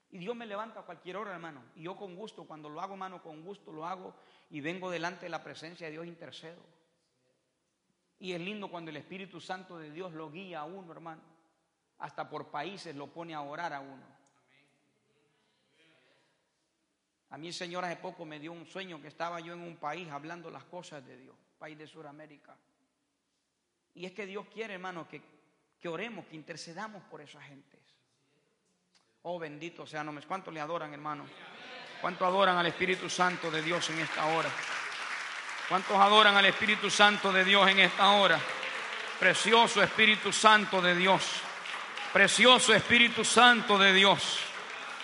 Y 0.09 0.17
Dios 0.17 0.35
me 0.35 0.47
levanta 0.47 0.79
a 0.79 0.83
cualquier 0.83 1.17
hora, 1.17 1.33
hermano. 1.33 1.61
Y 1.75 1.83
yo 1.83 1.95
con 1.95 2.15
gusto, 2.15 2.45
cuando 2.45 2.69
lo 2.69 2.81
hago, 2.81 2.93
hermano, 2.93 3.21
con 3.21 3.43
gusto 3.43 3.71
lo 3.71 3.85
hago 3.85 4.15
y 4.49 4.61
vengo 4.61 4.89
delante 4.89 5.27
de 5.27 5.29
la 5.29 5.43
presencia 5.43 5.85
de 5.85 5.91
Dios, 5.91 6.07
intercedo. 6.07 6.63
Y 8.17 8.33
es 8.33 8.41
lindo 8.41 8.71
cuando 8.71 8.89
el 8.89 8.97
Espíritu 8.97 9.39
Santo 9.39 9.77
de 9.77 9.91
Dios 9.91 10.11
lo 10.13 10.31
guía 10.31 10.61
a 10.61 10.65
uno, 10.65 10.91
hermano 10.91 11.38
hasta 11.99 12.29
por 12.29 12.47
países 12.47 12.95
lo 12.95 13.07
pone 13.07 13.33
a 13.33 13.41
orar 13.41 13.73
a 13.73 13.79
uno. 13.79 14.19
A 17.31 17.37
mí 17.37 17.53
Señor 17.53 17.85
hace 17.85 17.97
poco 17.97 18.25
me 18.25 18.39
dio 18.39 18.51
un 18.51 18.65
sueño 18.65 19.01
que 19.01 19.07
estaba 19.07 19.39
yo 19.39 19.53
en 19.53 19.61
un 19.61 19.77
país 19.77 20.09
hablando 20.09 20.49
las 20.49 20.63
cosas 20.63 21.05
de 21.05 21.15
Dios, 21.17 21.35
país 21.59 21.77
de 21.77 21.85
Sudamérica. 21.85 22.55
Y 23.93 24.05
es 24.05 24.13
que 24.13 24.25
Dios 24.25 24.47
quiere, 24.51 24.75
hermano, 24.75 25.07
que, 25.07 25.21
que 25.79 25.87
oremos, 25.87 26.25
que 26.25 26.35
intercedamos 26.35 27.03
por 27.03 27.21
esas 27.21 27.43
gentes. 27.43 27.79
Oh, 29.23 29.37
bendito 29.37 29.85
sea, 29.85 30.03
no 30.03 30.17
¿cuánto 30.27 30.49
le 30.49 30.61
adoran, 30.61 30.93
hermano? 30.93 31.25
¿Cuánto 32.01 32.25
adoran 32.25 32.57
al 32.57 32.67
Espíritu 32.67 33.09
Santo 33.09 33.51
de 33.51 33.61
Dios 33.61 33.89
en 33.89 33.99
esta 33.99 34.25
hora? 34.25 34.49
¿Cuántos 35.67 35.97
adoran 35.97 36.35
al 36.35 36.45
Espíritu 36.45 36.89
Santo 36.89 37.31
de 37.31 37.43
Dios 37.43 37.69
en 37.69 37.79
esta 37.79 38.09
hora? 38.11 38.39
Precioso 39.19 39.83
Espíritu 39.83 40.31
Santo 40.31 40.81
de 40.81 40.95
Dios. 40.95 41.43
Precioso 42.13 42.73
Espíritu 42.73 43.23
Santo 43.23 43.77
de 43.77 43.93
Dios. 43.93 44.39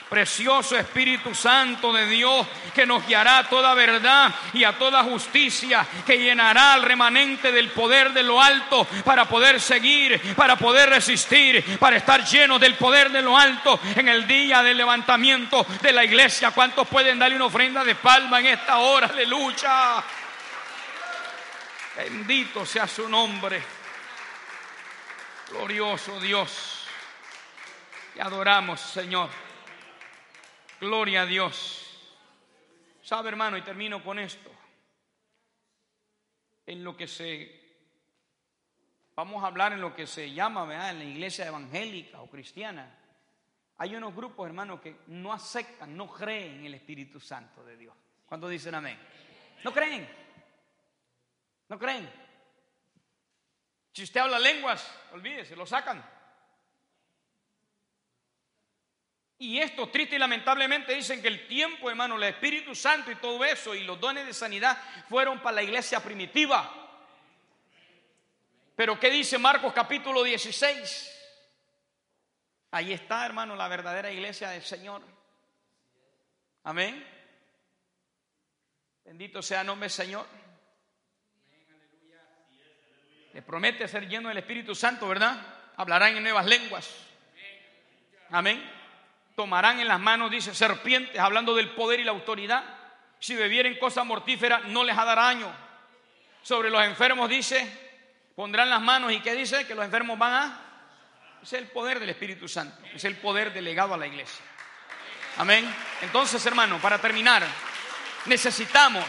Precioso 0.10 0.78
Espíritu 0.78 1.34
Santo 1.34 1.92
de 1.92 2.06
Dios 2.06 2.46
que 2.76 2.86
nos 2.86 3.06
guiará 3.08 3.40
a 3.40 3.50
toda 3.50 3.74
verdad 3.74 4.34
y 4.54 4.64
a 4.64 4.78
toda 4.78 5.04
justicia, 5.04 5.86
que 6.06 6.18
llenará 6.18 6.74
al 6.74 6.84
remanente 6.84 7.52
del 7.52 7.70
poder 7.70 8.14
de 8.14 8.22
lo 8.22 8.40
alto 8.40 8.86
para 9.04 9.26
poder 9.26 9.60
seguir, 9.60 10.36
para 10.36 10.56
poder 10.58 10.90
resistir, 10.92 11.80
para 11.80 11.98
estar 11.98 12.24
llenos 12.24 12.62
del 12.62 12.76
poder 12.76 13.12
de 13.12 13.24
lo 13.24 13.36
alto 13.36 13.80
en 13.96 14.08
el 14.08 14.28
día 14.28 14.62
del 14.62 14.78
levantamiento 14.78 15.66
de 15.82 15.92
la 15.92 16.04
iglesia. 16.04 16.52
¿Cuántos 16.52 16.88
pueden 16.88 17.18
darle 17.18 17.38
una 17.38 17.46
ofrenda 17.46 17.84
de 17.84 17.96
palma 17.96 18.40
en 18.40 18.46
esta 18.48 18.78
hora? 18.78 19.08
Aleluya. 19.08 20.04
Bendito 21.98 22.66
sea 22.66 22.88
su 22.88 23.10
nombre. 23.10 23.62
Glorioso 25.50 26.20
Dios. 26.20 26.75
Te 28.16 28.22
adoramos, 28.22 28.80
Señor. 28.80 29.30
Gloria 30.80 31.24
a 31.24 31.26
Dios. 31.26 31.86
Sabe, 33.04 33.28
hermano, 33.28 33.58
y 33.58 33.62
termino 33.62 34.02
con 34.02 34.20
esto. 34.20 34.50
En 36.66 36.82
lo 36.82 36.96
que 36.96 37.10
se 37.10 37.62
vamos 39.18 39.44
a 39.44 39.48
hablar 39.48 39.74
en 39.74 39.82
lo 39.82 39.94
que 39.94 40.08
se 40.08 40.32
llama, 40.32 40.64
¿verdad? 40.64 40.92
En 40.92 41.00
la 41.00 41.06
iglesia 41.06 41.46
evangélica 41.46 42.22
o 42.22 42.30
cristiana. 42.30 42.90
Hay 43.80 43.98
unos 43.98 44.16
grupos, 44.16 44.48
hermano, 44.48 44.80
que 44.80 44.96
no 45.08 45.34
aceptan, 45.34 45.98
no 45.98 46.10
creen 46.10 46.60
en 46.60 46.66
el 46.68 46.76
Espíritu 46.76 47.20
Santo 47.20 47.66
de 47.66 47.76
Dios. 47.76 47.94
¿Cuántos 48.26 48.50
dicen 48.50 48.76
amén? 48.76 48.98
No 49.62 49.74
creen. 49.74 50.08
No 51.68 51.78
creen. 51.78 52.10
Si 53.92 54.04
usted 54.04 54.22
habla 54.22 54.40
lenguas, 54.40 54.90
olvídese, 55.12 55.58
lo 55.58 55.66
sacan. 55.66 56.15
Y 59.38 59.60
esto 59.60 59.90
triste 59.90 60.16
y 60.16 60.20
lamentablemente 60.20 60.94
dicen 60.94 61.22
que 61.22 61.28
el 61.28 61.48
tiempo, 61.48 61.90
hermano, 61.90 62.16
el 62.16 62.24
Espíritu 62.24 62.74
Santo 62.74 63.12
y 63.12 63.16
todo 63.16 63.44
eso 63.44 63.76
y 63.76 63.84
los 63.84 64.00
dones 64.00 64.26
de 64.26 64.34
sanidad 64.34 64.78
fueron 65.10 65.40
para 65.42 65.56
la 65.56 65.64
iglesia 65.64 66.02
primitiva. 66.02 66.72
Pero 68.76 69.00
¿qué 69.00 69.10
dice 69.10 69.38
Marcos 69.38 69.74
capítulo 69.74 70.24
16? 70.24 71.12
Ahí 72.72 72.94
está, 72.94 73.26
hermano, 73.26 73.56
la 73.56 73.68
verdadera 73.68 74.10
iglesia 74.10 74.50
del 74.50 74.64
Señor. 74.64 75.02
Amén. 76.64 77.06
Bendito 79.04 79.42
sea 79.42 79.62
el 79.62 79.68
nombre 79.68 79.86
del 79.86 79.92
Señor. 79.92 80.26
Le 83.34 83.42
promete 83.42 83.86
ser 83.90 84.08
lleno 84.08 84.30
del 84.30 84.38
Espíritu 84.38 84.74
Santo, 84.74 85.10
¿verdad? 85.10 85.74
Hablarán 85.76 86.16
en 86.16 86.24
nuevas 86.24 86.46
lenguas. 86.46 86.90
Amén 88.30 88.85
tomarán 89.36 89.80
en 89.80 89.88
las 89.88 90.00
manos, 90.00 90.32
dice, 90.32 90.56
serpientes, 90.56 91.20
hablando 91.20 91.54
del 91.54 91.70
poder 91.72 92.00
y 92.00 92.04
la 92.04 92.12
autoridad. 92.12 92.64
Si 93.20 93.36
bebieren 93.36 93.78
cosas 93.78 94.06
mortíferas, 94.06 94.66
no 94.66 94.84
les 94.84 94.98
hará 94.98 95.16
daño. 95.16 95.52
Sobre 96.42 96.70
los 96.70 96.84
enfermos 96.84 97.30
dice, 97.30 97.68
pondrán 98.36 98.70
las 98.70 98.82
manos 98.82 99.12
y 99.12 99.20
¿qué 99.20 99.34
dice? 99.34 99.68
Que 99.68 99.76
los 99.76 99.84
enfermos 99.84 100.18
van 100.18 100.34
a... 100.34 100.62
Es 101.42 101.54
el 101.54 101.68
poder 101.68 102.00
del 102.00 102.10
Espíritu 102.10 102.48
Santo, 102.48 102.78
es 102.94 103.04
el 103.04 103.18
poder 103.18 103.54
delegado 103.54 103.94
a 103.94 103.98
la 103.98 104.08
iglesia. 104.08 104.44
Amén. 105.38 105.72
Entonces, 106.02 106.44
hermano, 106.46 106.80
para 106.80 107.00
terminar, 107.00 107.44
necesitamos, 108.26 109.06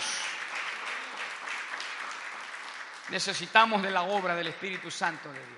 necesitamos 3.08 3.80
de 3.80 3.90
la 3.90 4.02
obra 4.02 4.34
del 4.34 4.48
Espíritu 4.48 4.90
Santo 4.90 5.32
de 5.32 5.46
Dios. 5.46 5.55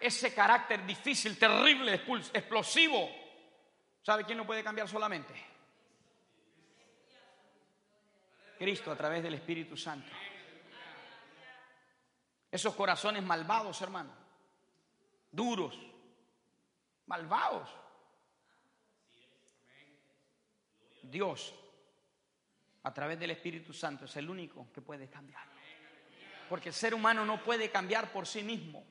Ese 0.00 0.34
carácter 0.34 0.84
difícil, 0.86 1.38
terrible, 1.38 1.94
explosivo, 2.32 3.08
¿Sabe 4.02 4.24
quién 4.24 4.38
lo 4.38 4.46
puede 4.46 4.64
cambiar 4.64 4.88
solamente? 4.88 5.34
Cristo 8.58 8.90
a 8.90 8.96
través 8.96 9.22
del 9.22 9.34
Espíritu 9.34 9.76
Santo. 9.76 10.10
Esos 12.50 12.74
corazones 12.74 13.22
malvados, 13.22 13.80
hermano, 13.80 14.12
duros, 15.30 15.78
malvados. 17.06 17.68
Dios, 21.02 21.54
a 22.82 22.92
través 22.92 23.18
del 23.18 23.30
Espíritu 23.30 23.72
Santo, 23.72 24.06
es 24.06 24.16
el 24.16 24.28
único 24.28 24.72
que 24.72 24.80
puede 24.80 25.08
cambiar. 25.08 25.44
Porque 26.48 26.70
el 26.70 26.74
ser 26.74 26.94
humano 26.94 27.24
no 27.24 27.42
puede 27.42 27.70
cambiar 27.70 28.12
por 28.12 28.26
sí 28.26 28.42
mismo. 28.42 28.84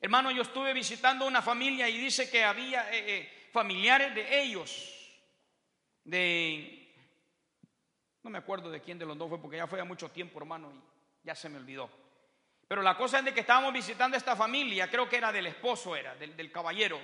Hermano, 0.00 0.30
yo 0.30 0.42
estuve 0.42 0.72
visitando 0.74 1.26
una 1.26 1.42
familia 1.42 1.88
y 1.88 1.98
dice 1.98 2.30
que 2.30 2.44
había, 2.44 2.92
eh, 2.92 3.16
eh, 3.16 3.48
familiares 3.52 4.14
de 4.14 4.42
ellos, 4.42 4.92
de, 6.04 6.94
no 8.22 8.30
me 8.30 8.38
acuerdo 8.38 8.70
de 8.70 8.80
quién 8.80 8.98
de 8.98 9.06
los 9.06 9.16
dos 9.16 9.28
fue, 9.28 9.40
porque 9.40 9.56
ya 9.56 9.66
fue 9.66 9.78
hace 9.80 9.88
mucho 9.88 10.10
tiempo, 10.10 10.38
hermano, 10.38 10.70
y 10.72 11.26
ya 11.26 11.34
se 11.34 11.48
me 11.48 11.56
olvidó. 11.56 11.90
Pero 12.68 12.82
la 12.82 12.96
cosa 12.96 13.20
es 13.20 13.24
de 13.24 13.32
que 13.32 13.40
estábamos 13.40 13.72
visitando 13.72 14.16
esta 14.16 14.36
familia, 14.36 14.90
creo 14.90 15.08
que 15.08 15.16
era 15.16 15.32
del 15.32 15.46
esposo, 15.46 15.94
era, 15.94 16.14
del, 16.16 16.50
caballero. 16.50 17.00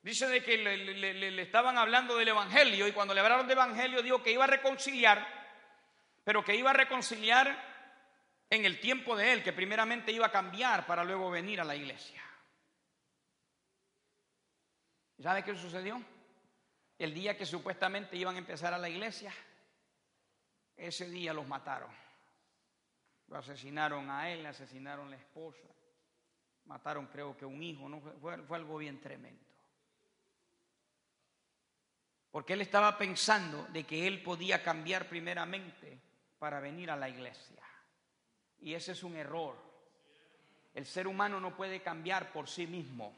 Dice 0.00 0.28
de 0.28 0.42
que 0.42 0.56
le, 0.56 1.42
estaban 1.42 1.76
hablando 1.76 2.16
del 2.16 2.28
Evangelio 2.28 2.86
y 2.86 2.92
cuando 2.92 3.12
le 3.12 3.20
hablaron 3.20 3.46
del 3.46 3.58
Evangelio 3.58 4.02
dijo 4.02 4.22
que 4.22 4.30
iba 4.30 4.44
a 4.44 4.48
reconciliar, 4.48 5.26
pero 6.22 6.44
que 6.44 6.54
iba 6.54 6.70
a 6.70 6.74
reconciliar 6.74 7.73
en 8.50 8.64
el 8.64 8.80
tiempo 8.80 9.16
de 9.16 9.32
él, 9.32 9.42
que 9.42 9.52
primeramente 9.52 10.12
iba 10.12 10.26
a 10.26 10.32
cambiar 10.32 10.86
para 10.86 11.04
luego 11.04 11.30
venir 11.30 11.60
a 11.60 11.64
la 11.64 11.76
iglesia. 11.76 12.22
¿Sabe 15.20 15.42
qué 15.42 15.56
sucedió? 15.56 16.02
El 16.98 17.14
día 17.14 17.36
que 17.36 17.46
supuestamente 17.46 18.16
iban 18.16 18.36
a 18.36 18.38
empezar 18.38 18.74
a 18.74 18.78
la 18.78 18.88
iglesia, 18.88 19.32
ese 20.76 21.08
día 21.08 21.32
los 21.32 21.46
mataron. 21.46 21.90
Lo 23.28 23.38
asesinaron 23.38 24.10
a 24.10 24.30
él, 24.30 24.44
asesinaron 24.44 25.08
a 25.08 25.10
la 25.10 25.16
esposa, 25.16 25.66
mataron 26.66 27.06
creo 27.06 27.36
que 27.36 27.46
un 27.46 27.62
hijo, 27.62 27.88
¿no? 27.88 28.00
fue 28.00 28.56
algo 28.56 28.76
bien 28.78 29.00
tremendo. 29.00 29.44
Porque 32.30 32.52
él 32.52 32.60
estaba 32.60 32.98
pensando 32.98 33.64
de 33.66 33.84
que 33.84 34.06
él 34.08 34.22
podía 34.22 34.62
cambiar 34.62 35.08
primeramente 35.08 36.00
para 36.38 36.58
venir 36.60 36.90
a 36.90 36.96
la 36.96 37.08
iglesia. 37.08 37.63
Y 38.64 38.74
ese 38.74 38.92
es 38.92 39.02
un 39.02 39.14
error. 39.14 39.54
El 40.74 40.86
ser 40.86 41.06
humano 41.06 41.38
no 41.38 41.54
puede 41.54 41.82
cambiar 41.82 42.32
por 42.32 42.48
sí 42.48 42.66
mismo. 42.66 43.14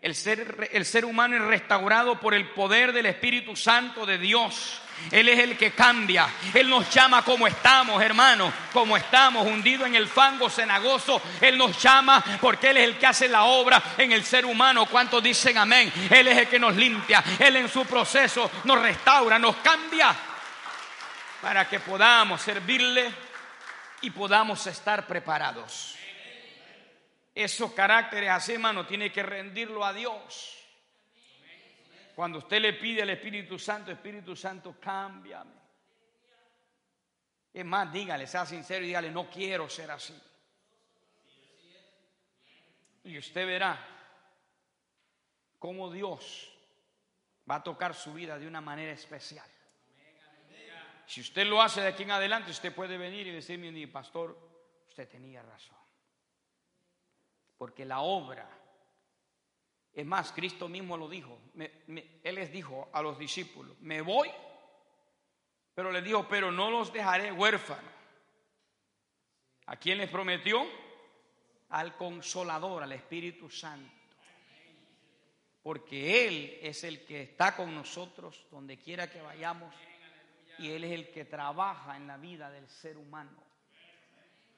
El 0.00 0.14
ser, 0.14 0.70
el 0.72 0.84
ser 0.86 1.04
humano 1.04 1.36
es 1.36 1.42
restaurado 1.42 2.18
por 2.18 2.32
el 2.32 2.48
poder 2.50 2.94
del 2.94 3.06
Espíritu 3.06 3.54
Santo 3.54 4.06
de 4.06 4.16
Dios. 4.16 4.80
Él 5.10 5.28
es 5.28 5.38
el 5.38 5.58
que 5.58 5.72
cambia. 5.72 6.26
Él 6.54 6.70
nos 6.70 6.88
llama 6.92 7.22
como 7.22 7.46
estamos, 7.46 8.02
hermano, 8.02 8.50
como 8.72 8.96
estamos, 8.96 9.46
hundidos 9.46 9.88
en 9.88 9.94
el 9.94 10.08
fango 10.08 10.48
cenagoso. 10.48 11.20
Él 11.42 11.58
nos 11.58 11.80
llama 11.82 12.24
porque 12.40 12.70
Él 12.70 12.78
es 12.78 12.84
el 12.84 12.98
que 12.98 13.06
hace 13.06 13.28
la 13.28 13.44
obra 13.44 13.94
en 13.98 14.12
el 14.12 14.24
ser 14.24 14.46
humano. 14.46 14.86
¿Cuántos 14.86 15.22
dicen 15.22 15.58
amén? 15.58 15.92
Él 16.10 16.28
es 16.28 16.38
el 16.38 16.48
que 16.48 16.58
nos 16.58 16.74
limpia. 16.74 17.22
Él 17.38 17.56
en 17.56 17.68
su 17.68 17.84
proceso 17.84 18.50
nos 18.64 18.80
restaura, 18.80 19.38
nos 19.38 19.56
cambia 19.56 20.16
para 21.42 21.68
que 21.68 21.80
podamos 21.80 22.40
servirle 22.40 23.23
y 24.04 24.10
podamos 24.10 24.66
estar 24.66 25.06
preparados. 25.06 25.96
Esos 27.34 27.72
caracteres 27.72 28.28
así, 28.28 28.52
hermano, 28.52 28.86
tiene 28.86 29.10
que 29.10 29.22
rendirlo 29.22 29.82
a 29.82 29.94
Dios. 29.94 30.58
Cuando 32.14 32.38
usted 32.38 32.60
le 32.60 32.74
pide 32.74 33.00
al 33.00 33.10
Espíritu 33.10 33.58
Santo, 33.58 33.90
Espíritu 33.90 34.36
Santo, 34.36 34.76
cámbiame. 34.78 35.64
Es 37.54 37.64
más, 37.64 37.90
dígale, 37.90 38.26
sea 38.26 38.44
sincero 38.44 38.84
y 38.84 38.88
dígale, 38.88 39.10
no 39.10 39.30
quiero 39.30 39.70
ser 39.70 39.90
así. 39.90 40.20
Y 43.04 43.16
usted 43.16 43.46
verá 43.46 43.88
cómo 45.58 45.90
Dios 45.90 46.52
va 47.50 47.56
a 47.56 47.62
tocar 47.62 47.94
su 47.94 48.12
vida 48.12 48.38
de 48.38 48.46
una 48.46 48.60
manera 48.60 48.92
especial. 48.92 49.48
Si 51.06 51.20
usted 51.20 51.46
lo 51.46 51.60
hace 51.60 51.80
de 51.80 51.88
aquí 51.88 52.02
en 52.02 52.12
adelante, 52.12 52.50
usted 52.50 52.74
puede 52.74 52.96
venir 52.96 53.26
y 53.26 53.30
decirme, 53.30 53.86
pastor, 53.88 54.38
usted 54.88 55.08
tenía 55.08 55.42
razón. 55.42 55.76
Porque 57.58 57.84
la 57.84 58.00
obra, 58.00 58.48
es 59.92 60.06
más, 60.06 60.32
Cristo 60.32 60.68
mismo 60.68 60.96
lo 60.96 61.08
dijo, 61.08 61.38
Él 61.56 62.34
les 62.34 62.50
dijo 62.50 62.88
a 62.92 63.02
los 63.02 63.18
discípulos, 63.18 63.76
me 63.80 64.00
voy, 64.00 64.30
pero 65.74 65.90
les 65.92 66.04
dijo, 66.04 66.26
pero 66.28 66.50
no 66.50 66.70
los 66.70 66.92
dejaré 66.92 67.32
huérfanos. 67.32 67.92
¿A 69.66 69.76
quién 69.76 69.98
les 69.98 70.10
prometió? 70.10 70.66
Al 71.70 71.96
consolador, 71.96 72.82
al 72.82 72.92
Espíritu 72.92 73.50
Santo. 73.50 73.92
Porque 75.62 76.26
Él 76.26 76.58
es 76.62 76.84
el 76.84 77.04
que 77.06 77.22
está 77.22 77.56
con 77.56 77.74
nosotros 77.74 78.46
donde 78.50 78.78
quiera 78.78 79.10
que 79.10 79.22
vayamos 79.22 79.74
Y 80.58 80.70
Él 80.70 80.84
es 80.84 80.92
el 80.92 81.10
que 81.10 81.24
trabaja 81.24 81.96
en 81.96 82.06
la 82.06 82.16
vida 82.16 82.50
del 82.50 82.68
ser 82.68 82.96
humano. 82.96 83.42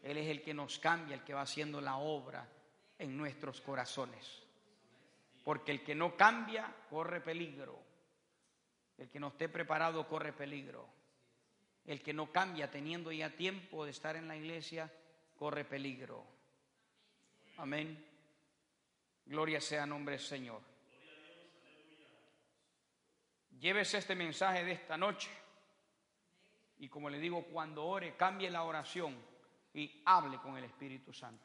Él 0.03 0.19
es 0.19 0.29
el 0.29 0.43
que 0.43 0.55
nos 0.55 0.79
cambia, 0.79 1.15
el 1.15 1.25
que 1.25 1.35
va 1.35 1.43
haciendo 1.43 1.81
la 1.81 1.97
obra 1.97 2.47
en 2.99 3.17
nuestros 3.17 3.61
corazones. 3.61 4.43
Porque 5.45 5.73
el 5.73 5.83
que 5.83 5.95
no 5.95 6.17
cambia 6.17 6.73
corre 6.91 7.21
peligro. 7.21 7.79
El 8.99 9.09
que 9.09 9.21
no 9.21 9.29
esté 9.29 9.49
preparado 9.49 10.07
corre 10.09 10.33
peligro. 10.33 10.89
El 11.85 12.03
que 12.03 12.13
no 12.13 12.33
cambia 12.33 12.71
teniendo 12.71 13.13
ya 13.13 13.31
tiempo 13.31 13.85
de 13.85 13.91
estar 13.91 14.17
en 14.17 14.29
la 14.29 14.37
iglesia 14.37 14.93
corre 15.37 15.65
peligro. 15.65 16.25
Amén. 17.59 18.05
Gloria 19.25 19.61
sea 19.61 19.87
nombre 19.87 20.17
del 20.17 20.25
Señor. 20.25 20.61
Llévese 23.59 23.99
este 23.99 24.15
mensaje 24.15 24.65
de 24.65 24.73
esta 24.73 24.97
noche. 24.97 25.31
Y 26.79 26.89
como 26.89 27.09
le 27.09 27.19
digo, 27.19 27.45
cuando 27.45 27.85
ore, 27.85 28.17
cambie 28.17 28.51
la 28.51 28.63
oración 28.63 29.17
y 29.73 30.03
hable 30.05 30.39
con 30.39 30.57
el 30.57 30.65
Espíritu 30.65 31.13
Santo. 31.13 31.45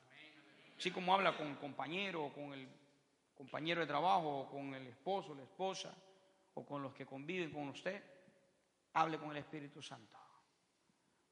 Así 0.77 0.91
como 0.91 1.13
habla 1.13 1.37
con 1.37 1.47
un 1.47 1.55
compañero, 1.55 2.25
o 2.25 2.33
con 2.33 2.53
el 2.53 2.67
compañero 3.35 3.81
de 3.81 3.87
trabajo, 3.87 4.39
o 4.39 4.49
con 4.49 4.73
el 4.73 4.87
esposo, 4.87 5.35
la 5.35 5.43
esposa, 5.43 5.93
o 6.53 6.65
con 6.65 6.81
los 6.81 6.93
que 6.93 7.05
conviven 7.05 7.51
con 7.51 7.69
usted, 7.69 8.03
hable 8.93 9.17
con 9.17 9.31
el 9.31 9.37
Espíritu 9.37 9.81
Santo. 9.81 10.17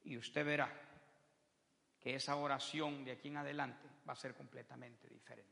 Y 0.04 0.16
usted 0.16 0.44
verá 0.44 0.72
que 2.00 2.14
esa 2.14 2.36
oración 2.36 3.04
de 3.04 3.12
aquí 3.12 3.28
en 3.28 3.36
adelante 3.36 3.86
va 4.08 4.14
a 4.14 4.16
ser 4.16 4.34
completamente 4.34 5.08
diferente. 5.08 5.50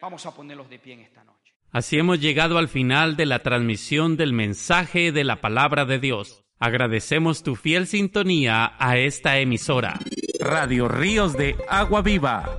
Vamos 0.00 0.24
a 0.24 0.34
ponerlos 0.34 0.68
de 0.70 0.78
pie 0.78 0.94
en 0.94 1.00
esta 1.00 1.22
noche. 1.22 1.54
Así 1.72 1.98
hemos 1.98 2.18
llegado 2.18 2.58
al 2.58 2.68
final 2.68 3.16
de 3.16 3.26
la 3.26 3.40
transmisión 3.40 4.16
del 4.16 4.32
mensaje 4.32 5.12
de 5.12 5.24
la 5.24 5.40
palabra 5.40 5.84
de 5.84 5.98
Dios. 5.98 6.42
Agradecemos 6.62 7.42
tu 7.42 7.56
fiel 7.56 7.86
sintonía 7.86 8.74
a 8.78 8.98
esta 8.98 9.38
emisora. 9.38 9.98
Radio 10.40 10.88
Ríos 10.88 11.32
de 11.32 11.56
Agua 11.70 12.02
Viva, 12.02 12.54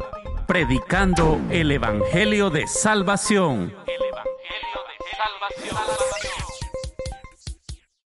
predicando 0.47 1.39
el 1.51 1.69
Evangelio 1.69 2.49
de 2.49 2.65
Salvación. 2.65 3.71
El 3.85 4.03
Evangelio 4.03 4.79
de 4.89 5.67
Salvación. 5.69 6.00